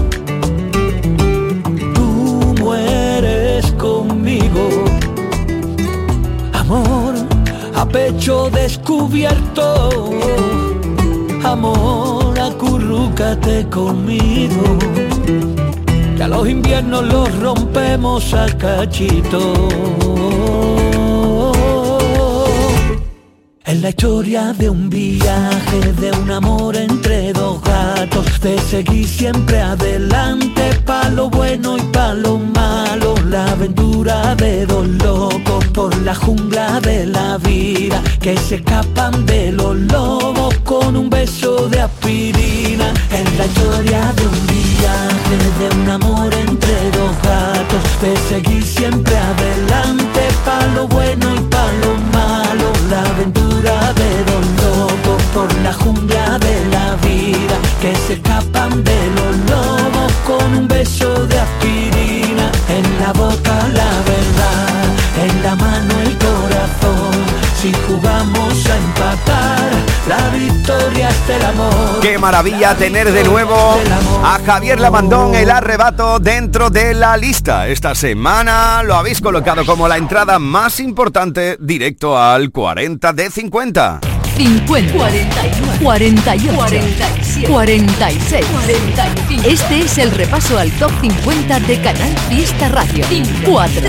tú 1.95 2.55
mueres 2.61 3.71
conmigo. 3.75 4.69
Amor 6.55 7.15
a 7.77 7.87
pecho 7.87 8.51
descubierto, 8.51 10.11
amor 11.45 12.37
acurrúcate 12.41 13.69
conmigo. 13.69 14.77
Que 16.17 16.23
a 16.25 16.27
los 16.27 16.49
inviernos 16.49 17.05
los 17.05 17.39
rompemos 17.39 18.35
a 18.35 18.47
cachito. 18.59 19.69
Es 23.69 23.83
la 23.83 23.91
historia 23.91 24.55
de 24.55 24.71
un 24.71 24.89
viaje, 24.89 25.93
de 26.01 26.11
un 26.13 26.31
amor 26.31 26.75
entre 26.75 27.35
dos 27.35 27.61
gatos, 27.61 28.41
de 28.41 28.59
seguir 28.61 29.07
siempre 29.07 29.61
adelante, 29.61 30.71
pa' 30.87 31.11
lo 31.11 31.29
bueno 31.29 31.77
y 31.77 31.83
pa' 31.93 32.15
lo 32.15 32.39
malo, 32.39 33.15
la 33.27 33.45
aventura 33.53 34.35
de 34.37 34.65
dos 34.65 34.89
locos 35.05 35.67
por 35.75 35.95
la 35.99 36.15
jungla 36.15 36.81
de 36.81 37.05
la 37.09 37.37
vida, 37.37 38.03
que 38.23 38.39
se 38.39 38.55
escapan 38.55 39.27
de 39.27 39.53
los 39.53 39.77
lobos 39.77 40.55
con 40.65 40.97
un 40.97 41.11
beso 41.11 41.69
de 41.69 41.83
aspirina. 41.83 42.95
Es 43.13 43.37
la 43.37 43.45
historia 43.45 44.01
de 44.17 44.27
un 44.29 44.47
viaje, 44.47 45.37
de 45.61 45.83
un 45.83 45.91
amor 45.91 46.33
entre 46.33 46.91
dos 46.93 47.15
gatos, 47.23 47.83
de 48.01 48.17
seguir 48.31 48.65
siempre 48.65 49.15
adelante, 49.15 50.21
pa' 50.47 50.67
lo 50.69 50.89
bueno 50.89 51.35
y 51.35 51.41
pa' 51.51 51.71
lo 51.83 51.95
malo, 52.17 52.73
la 52.89 53.03
aventura 53.03 53.38
por 55.39 55.55
la 55.61 55.73
jungla 55.73 56.37
de 56.41 56.65
la 56.75 56.97
vida, 56.97 57.57
que 57.81 57.95
se 57.95 58.15
escapan 58.15 58.83
de 58.83 59.01
los 59.17 59.37
lobos 59.51 60.13
con 60.27 60.59
un 60.59 60.67
beso 60.67 61.27
de 61.27 61.39
aspirina, 61.39 62.51
en 62.69 62.87
la 63.01 63.13
boca 63.13 63.55
la 63.81 63.93
verdad, 64.13 64.85
en 65.27 65.43
la 65.45 65.55
mano 65.55 65.95
el 66.03 66.19
corazón, 66.19 67.13
si 67.61 67.73
jugamos 67.87 68.67
a 68.67 68.77
empatar, 68.85 69.71
la 70.09 70.29
victoria 70.31 71.09
es 71.09 71.29
del 71.29 71.45
amor. 71.45 72.01
Qué 72.03 72.19
maravilla 72.19 72.75
tener 72.75 73.13
de 73.13 73.23
nuevo 73.23 73.79
a 74.25 74.41
Javier 74.45 74.81
Lamandón 74.81 75.37
el 75.37 75.53
arrebato 75.53 76.19
dentro 76.19 76.69
de 76.71 76.95
la 76.95 77.17
lista. 77.17 77.69
Esta 77.69 77.95
semana 77.95 78.83
lo 78.83 78.97
habéis 78.97 79.21
colocado 79.21 79.65
como 79.65 79.87
la 79.87 79.99
entrada 79.99 80.41
más 80.41 80.81
importante 80.81 81.57
directo 81.61 82.19
al 82.19 82.51
40 82.51 83.13
de 83.13 83.31
50. 83.31 84.01
50, 84.39 84.93
41, 84.93 85.73
48, 85.83 86.55
47, 86.55 87.49
46, 87.49 88.47
45. 88.47 89.49
Este 89.49 89.81
es 89.81 89.99
el 89.99 90.13
repaso 90.13 90.57
al 90.57 90.71
top 90.73 90.93
50 91.01 91.59
de 91.59 91.81
Canal 91.81 92.17
Fiesta 92.29 92.69
Radio. 92.69 93.05
4, 93.45 93.81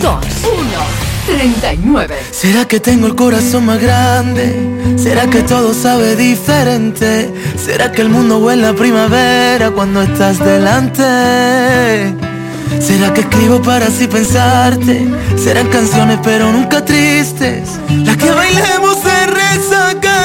1, 0.00 0.18
39. 1.26 2.16
¿Será 2.30 2.66
que 2.66 2.80
tengo 2.80 3.06
el 3.06 3.14
corazón 3.14 3.66
más 3.66 3.78
grande? 3.82 4.56
¿Será 4.96 5.28
que 5.28 5.42
todo 5.42 5.74
sabe 5.74 6.16
diferente? 6.16 7.30
¿Será 7.62 7.92
que 7.92 8.00
el 8.00 8.08
mundo 8.08 8.38
huele 8.38 8.66
a 8.66 8.74
primavera 8.74 9.70
cuando 9.72 10.00
estás 10.00 10.38
delante? 10.38 11.04
¿Será 12.80 13.12
que 13.12 13.20
escribo 13.20 13.60
para 13.60 13.88
así 13.88 14.06
pensarte? 14.06 15.06
Serán 15.36 15.68
canciones 15.68 16.18
pero 16.22 16.52
nunca 16.52 16.84
tristes 16.84 17.78
Las 18.04 18.16
que 18.16 18.30
bailemos 18.30 18.98
se 18.98 19.26
resaca 19.26 19.87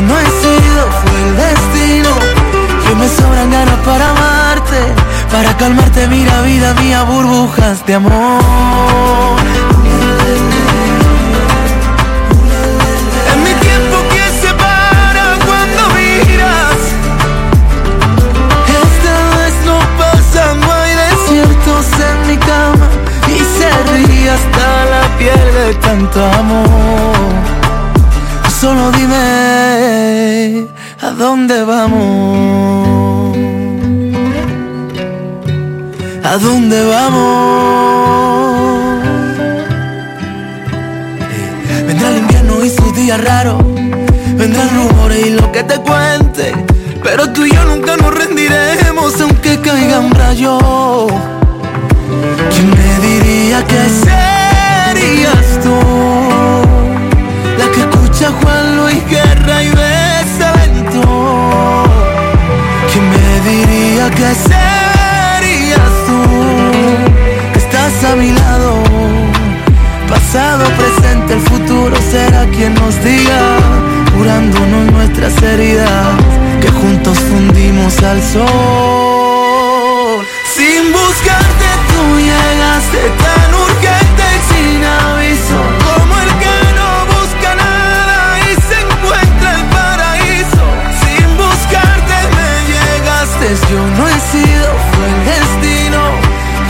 no 0.00 0.18
he 0.18 0.24
sido, 0.24 0.80
fue 1.02 1.22
el 1.22 1.36
destino. 1.36 2.42
Que 2.86 2.94
me 2.94 3.08
sobran 3.08 3.50
ganas 3.50 3.78
para 3.84 4.10
amarte 4.10 4.80
Para 5.30 5.56
calmarte, 5.56 6.06
mira 6.08 6.42
vida 6.42 6.74
mía, 6.74 7.04
burbujas 7.04 7.86
de 7.86 7.94
amor. 7.94 9.40
En 13.32 13.42
mi 13.44 13.54
tiempo 13.66 13.96
que 14.12 14.24
se 14.40 14.52
para 14.54 15.24
cuando 15.46 15.82
miras 15.94 16.80
Esta 18.82 19.14
vez 19.38 19.54
no 19.64 19.78
pasa, 19.98 20.54
no 20.54 20.72
hay 20.72 20.94
desiertos 20.94 21.86
en 22.10 22.28
mi 22.28 22.36
cama 22.36 22.88
Y 23.28 23.38
se 23.38 23.68
ríe 23.92 24.30
hasta 24.30 24.84
la 24.92 25.18
piel 25.18 25.54
de 25.54 25.74
tanto 25.76 26.24
amor 26.24 27.61
Solo 28.62 28.92
dime 28.92 30.68
a 31.00 31.10
dónde 31.18 31.64
vamos 31.64 33.36
¿A 36.22 36.36
dónde 36.36 36.86
vamos? 36.86 38.22
Vendrá 41.88 42.08
el 42.10 42.18
invierno 42.18 42.64
y 42.64 42.70
sus 42.70 42.94
días 42.94 43.20
raros 43.24 43.64
Vendrán 44.36 44.68
rumores 44.76 45.26
y 45.26 45.30
lo 45.30 45.50
que 45.50 45.64
te 45.64 45.80
cuente 45.80 46.52
Pero 47.02 47.32
tú 47.32 47.44
y 47.44 47.50
yo 47.50 47.64
nunca 47.64 47.96
nos 47.96 48.14
rendiremos 48.14 49.20
aunque 49.20 49.60
caigan 49.60 50.12
rayos 50.12 51.10
¿Quién 52.52 52.70
me 52.70 53.08
diría 53.08 53.66
que 53.66 53.88
serías 54.06 55.60
tú? 55.64 56.21
Juan 58.40 58.76
Luis 58.76 59.02
Guerra 59.08 59.62
y 59.62 59.68
lento 59.68 61.02
¿Quién 62.90 63.04
me 63.10 63.40
diría 63.50 64.10
que 64.10 64.34
serías 64.34 65.92
tú? 66.06 66.20
Que 67.52 67.58
estás 67.58 68.04
a 68.10 68.16
mi 68.16 68.30
lado 68.32 68.82
Pasado, 70.08 70.64
presente, 70.76 71.34
el 71.34 71.40
futuro 71.40 71.96
será 72.10 72.46
quien 72.46 72.74
nos 72.74 73.02
diga 73.02 73.56
Curándonos 74.16 74.92
nuestras 74.92 75.42
heridas 75.42 76.14
Que 76.60 76.68
juntos 76.70 77.18
fundimos 77.18 78.02
al 78.02 78.22
sol 78.22 78.42
Sin 80.54 80.92
buscarte 80.92 81.68
tú 81.88 82.18
llegaste 82.18 83.00
tan 83.24 83.51
yo 93.72 93.86
no 93.96 94.08
he 94.08 94.20
sido, 94.20 94.68
fue 94.92 95.06
el 95.08 95.24
destino. 95.24 96.00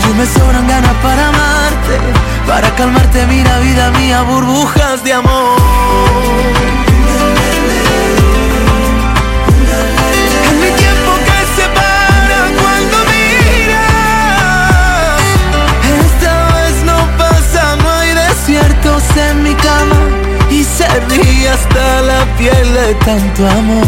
Yo 0.07 0.13
me 0.15 0.25
sobran 0.25 0.67
ganas 0.67 0.93
para 1.01 1.29
amarte 1.29 1.97
Para 2.45 2.75
calmarte, 2.75 3.25
mira 3.27 3.59
vida 3.59 3.91
mía, 3.91 4.21
burbujas 4.23 5.03
de 5.03 5.13
amor 5.13 6.62
se 20.75 20.87
ríe 21.01 21.49
hasta 21.49 22.01
la 22.01 22.25
piel 22.37 22.73
de 22.73 22.95
tanto 23.05 23.47
amor 23.47 23.85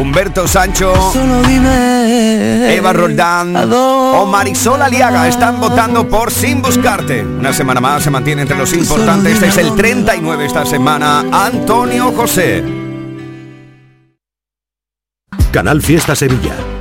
Humberto 0.00 0.46
Sancho, 0.46 0.94
Solo 1.12 1.42
dime 1.42 2.74
Eva 2.74 2.92
Roldán 2.92 3.56
o 3.72 4.26
Marisol 4.26 4.82
Aliaga 4.82 5.26
están 5.26 5.60
votando 5.60 6.06
por 6.08 6.30
Sin 6.30 6.60
Buscarte. 6.60 7.24
Una 7.24 7.52
semana 7.52 7.80
más 7.80 8.02
se 8.02 8.10
mantiene 8.10 8.42
entre 8.42 8.56
los 8.56 8.72
importantes. 8.72 9.34
Este 9.34 9.48
es 9.48 9.56
el 9.56 9.74
39 9.74 10.44
esta 10.44 10.66
semana. 10.66 11.24
Antonio 11.32 12.12
José. 12.12 12.62
Canal 15.50 15.80
Fiesta 15.80 16.14
Sevilla. 16.14 16.75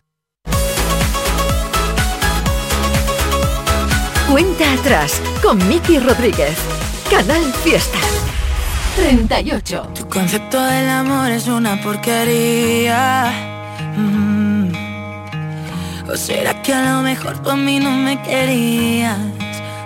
Cuenta 4.32 4.74
atrás 4.74 5.22
con 5.44 5.68
Miki 5.68 6.00
Rodríguez. 6.00 6.58
Canal 7.12 7.44
Fiesta. 7.64 8.00
38. 8.96 9.88
Tu 9.94 10.10
concepto 10.10 10.64
del 10.64 10.90
amor 10.90 11.30
es 11.30 11.48
una 11.48 11.80
porquería. 11.80 13.32
Mm. 13.96 14.25
¿O 16.08 16.16
será 16.16 16.62
que 16.62 16.72
a 16.74 16.94
lo 16.94 17.02
mejor 17.02 17.40
tú 17.40 17.50
a 17.50 17.56
mí 17.56 17.80
no 17.80 17.90
me 17.90 18.22
querías? 18.22 19.18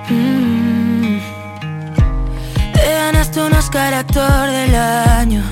Mm. 0.10 1.18
Te 2.74 2.94
ganaste 2.94 3.42
un 3.42 3.54
Oscar 3.54 3.94
actor 3.94 4.50
del 4.52 4.76
año. 4.76 5.44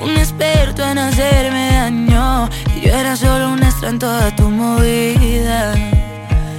Un 0.00 0.10
experto 0.16 0.84
en 0.84 0.98
hacerme 0.98 1.68
daño. 1.72 2.48
Y 2.76 2.86
yo 2.86 2.94
era 2.94 3.16
solo 3.16 3.50
un 3.50 3.62
extra 3.62 3.88
en 3.88 3.98
toda 3.98 4.34
tu 4.36 4.48
movida. 4.48 5.74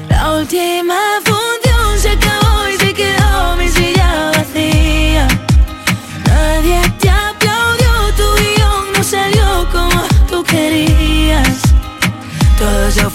La 0.09 0.33
última 0.33 0.99
función 1.23 1.99
se 1.99 2.09
acabó 2.09 2.67
y 2.67 2.77
se 2.77 2.93
quedó 2.93 3.55
mi 3.55 3.69
silla 3.69 4.31
vacía. 4.35 5.27
Nadie 6.27 6.81
te 6.99 7.09
aplaudió, 7.09 7.91
tu 8.17 8.27
guion 8.37 8.93
no 8.97 9.03
salió 9.03 9.67
como 9.71 10.01
tú 10.29 10.43
querías. 10.43 11.61
Todo 12.57 12.87
eso 12.87 13.09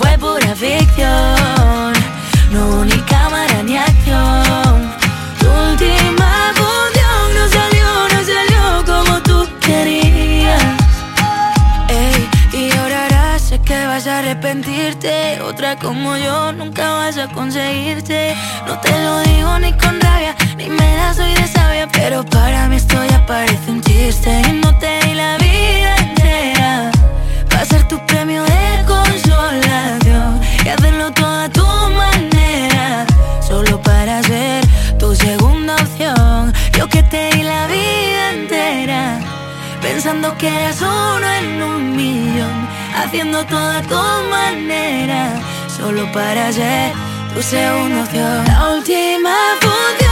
arrepentirte. 14.31 15.41
Otra 15.43 15.77
como 15.77 16.17
yo 16.17 16.53
nunca 16.53 16.93
vas 16.93 17.19
a 17.19 17.29
conseguirte. 17.29 18.35
No 18.67 18.79
te 18.79 18.91
lo 19.05 19.21
digo 19.21 19.59
ni 19.59 19.73
con 19.73 20.01
rabia, 20.01 20.35
ni 20.57 20.69
me 20.69 20.97
la 20.97 21.13
soy 21.15 21.35
de 21.35 21.47
sabia. 21.49 21.89
Pero 21.93 22.25
para 22.25 22.69
mí 22.69 22.77
esto 22.77 22.97
ya 23.05 23.25
parece 23.27 23.71
un 23.71 23.81
chiste. 23.81 24.31
Y 24.49 24.53
no 24.53 24.77
te 24.79 25.01
di 25.05 25.15
la 25.15 25.37
vida 25.39 25.97
entera. 25.97 26.91
Va 27.53 27.61
a 27.61 27.65
ser 27.65 27.83
tu 27.89 27.99
premio 28.07 28.43
de 28.45 28.85
consolación. 28.87 30.41
Y 30.65 30.69
hacerlo 30.69 31.11
todo 31.13 31.41
a 31.41 31.49
tu 31.49 31.67
manera. 32.03 33.07
Solo 33.41 33.83
para 33.83 34.23
ser 34.23 34.65
tu 34.99 35.15
segunda 35.15 35.75
opción. 35.75 36.53
Yo 36.79 36.89
que 36.89 37.03
te 37.03 37.31
di 37.35 37.43
la 37.43 37.67
vida 37.67 38.31
entera. 38.33 39.40
Pensando 39.81 40.37
que 40.37 40.49
eras 40.49 40.81
uno 40.83 41.27
en 41.41 41.63
un 41.63 41.97
millón 41.97 42.69
Haciendo 42.97 43.45
todo 43.47 43.71
a 43.71 43.83
tu 43.83 44.31
manera 44.31 45.41
Solo 45.77 46.11
para 46.13 46.53
ser 46.53 46.93
tu 47.35 47.43
segunda 47.43 48.03
opción 48.03 48.45
La 48.47 48.71
última 48.75 49.35
función 49.61 50.10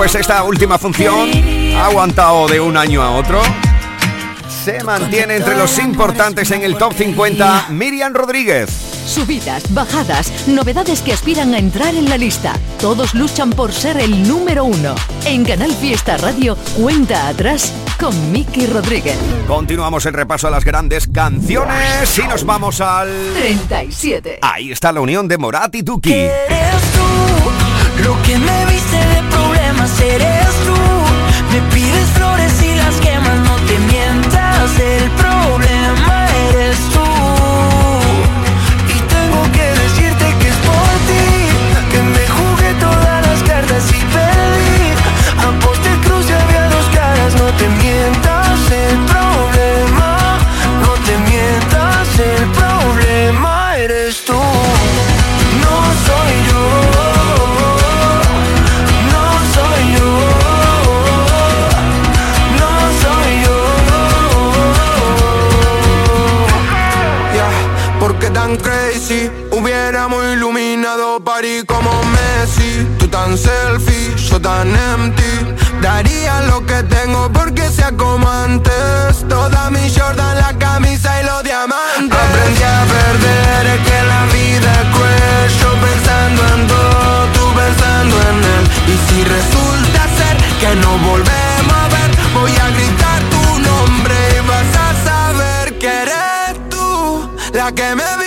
pues 0.00 0.14
esta 0.14 0.44
última 0.44 0.78
función 0.78 1.28
ha 1.76 1.84
aguantado 1.84 2.48
de 2.48 2.58
un 2.58 2.78
año 2.78 3.02
a 3.02 3.10
otro. 3.10 3.38
Se 4.48 4.82
mantiene 4.82 5.36
entre 5.36 5.54
los 5.54 5.78
importantes 5.78 6.50
en 6.52 6.62
el 6.62 6.78
top 6.78 6.94
50 6.94 7.66
Miriam 7.68 8.14
Rodríguez. 8.14 8.70
Subidas, 9.04 9.62
bajadas, 9.74 10.48
novedades 10.48 11.02
que 11.02 11.12
aspiran 11.12 11.52
a 11.52 11.58
entrar 11.58 11.94
en 11.94 12.08
la 12.08 12.16
lista. 12.16 12.54
Todos 12.80 13.12
luchan 13.12 13.50
por 13.50 13.74
ser 13.74 13.98
el 13.98 14.26
número 14.26 14.64
uno. 14.64 14.94
En 15.26 15.44
Canal 15.44 15.70
Fiesta 15.70 16.16
Radio, 16.16 16.56
cuenta 16.78 17.28
atrás 17.28 17.70
con 18.00 18.32
Miki 18.32 18.68
Rodríguez. 18.68 19.18
Continuamos 19.46 20.06
el 20.06 20.14
repaso 20.14 20.48
a 20.48 20.50
las 20.50 20.64
grandes 20.64 21.08
canciones 21.08 22.18
y 22.18 22.26
nos 22.26 22.46
vamos 22.46 22.80
al 22.80 23.10
37. 23.34 24.38
Ahí 24.40 24.72
está 24.72 24.92
la 24.92 25.02
unión 25.02 25.28
de 25.28 25.36
Morat 25.36 25.74
y 25.74 25.82
Tuki. 25.82 26.10
Eres 26.14 26.82
tú 26.94 28.02
lo 28.02 28.22
que 28.22 28.38
me 28.38 28.64
viste 28.64 28.96
de 28.96 29.49
problemas, 29.70 30.00
eres 30.00 30.48
tú. 30.66 30.74
Me 31.52 31.60
pides 31.74 32.08
flores 32.10 32.62
y 32.62 32.74
las 32.76 32.96
quemas, 33.00 33.38
no 33.40 33.56
te 33.66 33.78
mientas. 33.78 35.29
Tan 73.30 73.38
selfie, 73.38 74.16
yo 74.16 74.40
tan 74.40 74.74
empty. 74.74 75.32
Daría 75.80 76.40
lo 76.48 76.66
que 76.66 76.82
tengo 76.84 77.30
porque 77.32 77.68
sea 77.68 77.92
como 77.92 78.28
antes. 78.28 79.24
Toda 79.28 79.70
mi 79.70 79.88
Jordan, 79.88 80.36
la 80.36 80.52
camisa 80.58 81.20
y 81.20 81.26
los 81.26 81.44
diamantes. 81.44 82.18
Aprendí 82.18 82.62
a 82.62 82.84
perder, 82.94 83.64
que 83.86 83.98
la 84.12 84.22
vida 84.34 84.70
es 84.80 84.86
cruel. 84.94 85.48
Yo 85.60 85.70
pensando 85.86 86.40
en 86.54 86.66
todo, 86.66 87.26
tú 87.34 87.44
pensando 87.54 88.16
en 88.30 88.38
él. 88.56 88.64
Y 88.92 88.96
si 89.06 89.24
resulta 89.24 90.00
ser 90.18 90.36
que 90.58 90.74
no 90.76 90.98
volvemos 90.98 91.74
a 91.82 91.88
ver 91.94 92.10
Voy 92.34 92.52
a 92.56 92.68
gritar 92.70 93.20
tu 93.30 93.58
nombre 93.60 94.14
y 94.36 94.46
vas 94.48 94.76
a 94.76 94.88
saber 95.08 95.78
que 95.78 95.86
eres 96.02 96.68
tú 96.68 97.30
La 97.52 97.70
que 97.72 97.94
me 97.94 98.19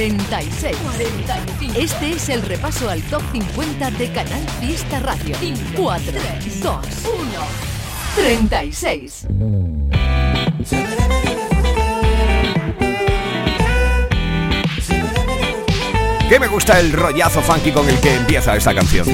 46, 0.00 0.76
45. 0.78 1.78
Este 1.78 2.12
es 2.12 2.30
el 2.30 2.40
repaso 2.40 2.88
al 2.88 3.02
top 3.02 3.20
50 3.32 3.90
de 3.90 4.10
Canal 4.10 4.48
Fiesta 4.58 4.98
Radio. 5.00 5.36
4, 5.76 6.12
2, 6.62 6.62
1, 6.62 6.80
36. 8.16 9.26
Que 16.30 16.40
me 16.40 16.46
gusta 16.46 16.80
el 16.80 16.92
rollazo 16.94 17.42
funky 17.42 17.70
con 17.70 17.86
el 17.86 18.00
que 18.00 18.14
empieza 18.14 18.56
esta 18.56 18.74
canción. 18.74 19.06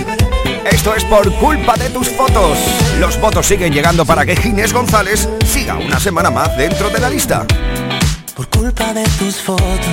Esto 0.71 0.95
es 0.95 1.05
por 1.07 1.33
culpa 1.41 1.75
de 1.75 1.91
tus 1.91 2.11
fotos. 2.11 2.59
Los 3.01 3.21
votos 3.21 3.45
siguen 3.45 3.73
llegando 3.73 4.07
para 4.07 4.25
que 4.25 4.37
Ginés 4.37 4.73
González 4.73 5.29
siga 5.45 5.75
una 5.79 5.99
semana 5.99 6.31
más 6.31 6.57
dentro 6.57 6.91
de 6.91 7.01
la 7.01 7.11
lista. 7.11 7.45
Culpa 8.77 8.93
de 8.93 9.05
tus 9.19 9.37
fotos, 9.37 9.87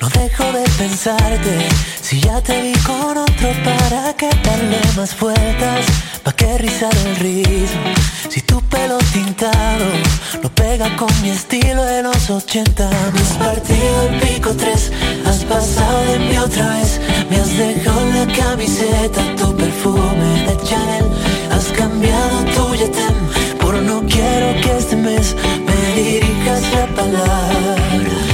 no 0.00 0.08
dejo 0.10 0.44
de 0.52 0.62
pensarte. 0.76 1.68
Si 2.02 2.20
ya 2.20 2.40
te 2.42 2.60
vi 2.60 2.72
con 2.80 3.16
otro, 3.16 3.48
¿para 3.64 4.12
qué 4.14 4.28
darle 4.42 4.80
más 4.96 5.18
vueltas? 5.18 5.86
¿Pa' 6.22 6.32
qué 6.32 6.58
rizar 6.58 6.94
el 7.06 7.16
rizo? 7.16 7.78
Si 8.28 8.42
tu 8.42 8.60
pelo 8.62 8.98
tintado 9.12 9.86
no 10.42 10.48
pega 10.50 10.94
con 10.96 11.08
mi 11.22 11.30
estilo 11.30 11.82
de 11.84 12.02
los 12.02 12.28
80. 12.28 12.90
Me 13.14 13.20
has 13.20 13.32
partido 13.38 14.08
el 14.08 14.20
pico 14.20 14.50
3, 14.54 14.92
has 15.26 15.44
pasado 15.44 16.04
de 16.12 16.18
mí 16.18 16.36
otra 16.38 16.68
vez. 16.76 17.00
Me 17.30 17.36
has 17.36 17.56
dejado 17.56 18.00
la 18.12 18.26
camiseta, 18.34 19.36
tu 19.36 19.56
perfume 19.56 20.44
de 20.46 20.56
Chanel. 20.64 21.06
Has 21.50 21.68
cambiado 21.68 22.44
tu 22.54 22.74
yetem 22.74 23.16
por 23.58 23.74
no 23.82 24.02
quiero 24.06 24.60
que 24.60 24.76
este 24.76 24.96
mes 24.96 25.34
dirijas 26.02 26.62
la 26.72 26.86
palabra. 26.94 28.27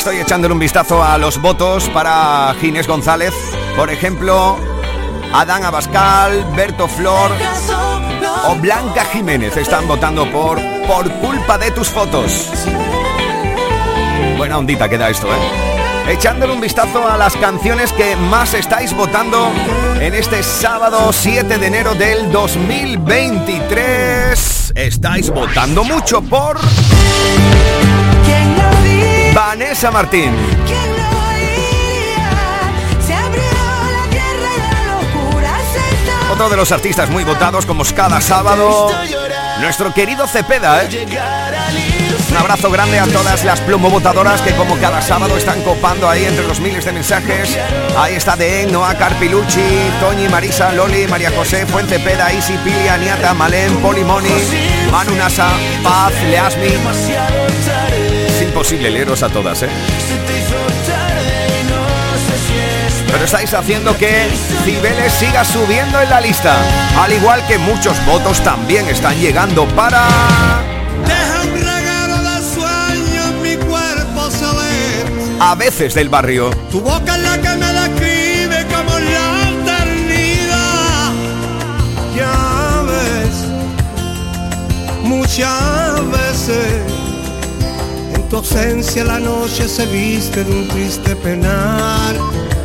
Estoy 0.00 0.16
echándole 0.16 0.54
un 0.54 0.60
vistazo 0.60 1.04
a 1.04 1.18
los 1.18 1.42
votos 1.42 1.90
para 1.90 2.54
Ginés 2.58 2.86
González. 2.86 3.34
Por 3.76 3.90
ejemplo, 3.90 4.56
Adán 5.30 5.62
Abascal, 5.62 6.42
Berto 6.56 6.88
Flor 6.88 7.30
o 8.48 8.54
Blanca 8.54 9.04
Jiménez 9.04 9.58
están 9.58 9.86
votando 9.86 10.24
por 10.32 10.58
Por 10.86 11.12
culpa 11.16 11.58
de 11.58 11.70
tus 11.72 11.90
fotos. 11.90 12.48
Buena 14.38 14.56
ondita 14.56 14.88
queda 14.88 15.10
esto, 15.10 15.26
¿eh? 15.26 16.08
Echándole 16.08 16.54
un 16.54 16.62
vistazo 16.62 17.06
a 17.06 17.18
las 17.18 17.36
canciones 17.36 17.92
que 17.92 18.16
más 18.16 18.54
estáis 18.54 18.96
votando 18.96 19.50
en 20.00 20.14
este 20.14 20.42
sábado 20.42 21.12
7 21.12 21.58
de 21.58 21.66
enero 21.66 21.94
del 21.94 22.32
2023. 22.32 24.72
Estáis 24.74 25.28
votando 25.28 25.84
mucho 25.84 26.22
por... 26.22 26.58
Vanessa 29.34 29.90
Martín. 29.90 30.34
Otro 36.30 36.48
de 36.48 36.56
los 36.56 36.72
artistas 36.72 37.10
muy 37.10 37.24
votados 37.24 37.66
como 37.66 37.84
cada 37.94 38.20
sábado, 38.20 38.90
nuestro 39.60 39.92
querido 39.92 40.26
Cepeda. 40.26 40.84
¿eh? 40.84 41.06
Un 42.30 42.36
abrazo 42.36 42.70
grande 42.70 42.98
a 42.98 43.06
todas 43.06 43.44
las 43.44 43.66
votadoras 43.66 44.40
que 44.40 44.52
como 44.52 44.76
cada 44.78 45.02
sábado 45.02 45.36
están 45.36 45.62
copando 45.62 46.08
ahí 46.08 46.24
entre 46.24 46.46
los 46.46 46.60
miles 46.60 46.84
de 46.84 46.92
mensajes. 46.92 47.58
Ahí 47.96 48.14
está 48.14 48.36
Den, 48.36 48.72
Noah 48.72 48.94
Carpilucci, 48.94 49.90
Toñi, 50.00 50.28
Marisa, 50.28 50.72
Loli, 50.72 51.06
María 51.08 51.30
José, 51.30 51.66
Fuente 51.66 51.98
Peda, 51.98 52.32
Isi, 52.32 52.56
Pili, 52.58 52.88
Aniata, 52.88 53.34
Malén, 53.34 53.76
Polimoni, 53.78 54.30
Manu 54.90 55.14
Nasa, 55.16 55.48
Paz, 55.82 56.12
Leasmi. 56.22 57.49
Imposible 58.50 58.90
leeros 58.90 59.22
a 59.22 59.28
todas, 59.28 59.62
¿eh? 59.62 59.68
Pero 63.06 63.24
estáis 63.24 63.54
haciendo 63.54 63.96
que 63.96 64.26
Cibeles 64.64 65.12
siga 65.12 65.44
subiendo 65.44 66.00
en 66.00 66.10
la 66.10 66.20
lista. 66.20 66.56
Al 67.00 67.12
igual 67.12 67.46
que 67.46 67.58
muchos 67.58 68.04
votos 68.04 68.40
también 68.40 68.88
están 68.88 69.16
llegando 69.20 69.68
para... 69.68 70.04
Deja 71.06 71.42
un 71.44 71.60
regalo 71.60 72.16
de 72.24 72.42
sueño 72.52 73.24
en 73.28 73.42
mi 73.42 73.56
cuerpo 73.56 74.28
saber. 74.32 75.06
A 75.38 75.54
veces 75.54 75.94
del 75.94 76.08
barrio. 76.08 76.50
Tu 76.72 76.80
boca 76.80 77.14
es 77.14 77.22
la 77.22 77.38
que 77.38 77.56
me 77.56 77.72
describe 77.72 78.66
como 78.66 78.98
la 78.98 79.48
eternidad. 79.48 81.12
Ya 82.16 82.82
ves, 82.82 83.46
muchas 85.04 86.10
veces 86.10 86.89
tu 88.30 88.36
ausencia 88.36 89.02
la 89.04 89.18
noche 89.18 89.68
se 89.68 89.84
viste 89.86 90.44
de 90.44 90.52
un 90.52 90.68
triste 90.68 91.16
penar. 91.16 92.14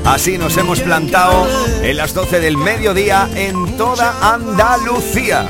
Así 0.06 0.38
nos 0.38 0.56
hemos 0.58 0.80
plantado 0.80 1.48
en 1.82 1.98
las 1.98 2.14
12 2.14 2.40
del 2.40 2.56
mediodía 2.56 3.28
en 3.36 3.76
toda 3.76 4.34
Andalucía. 4.34 5.44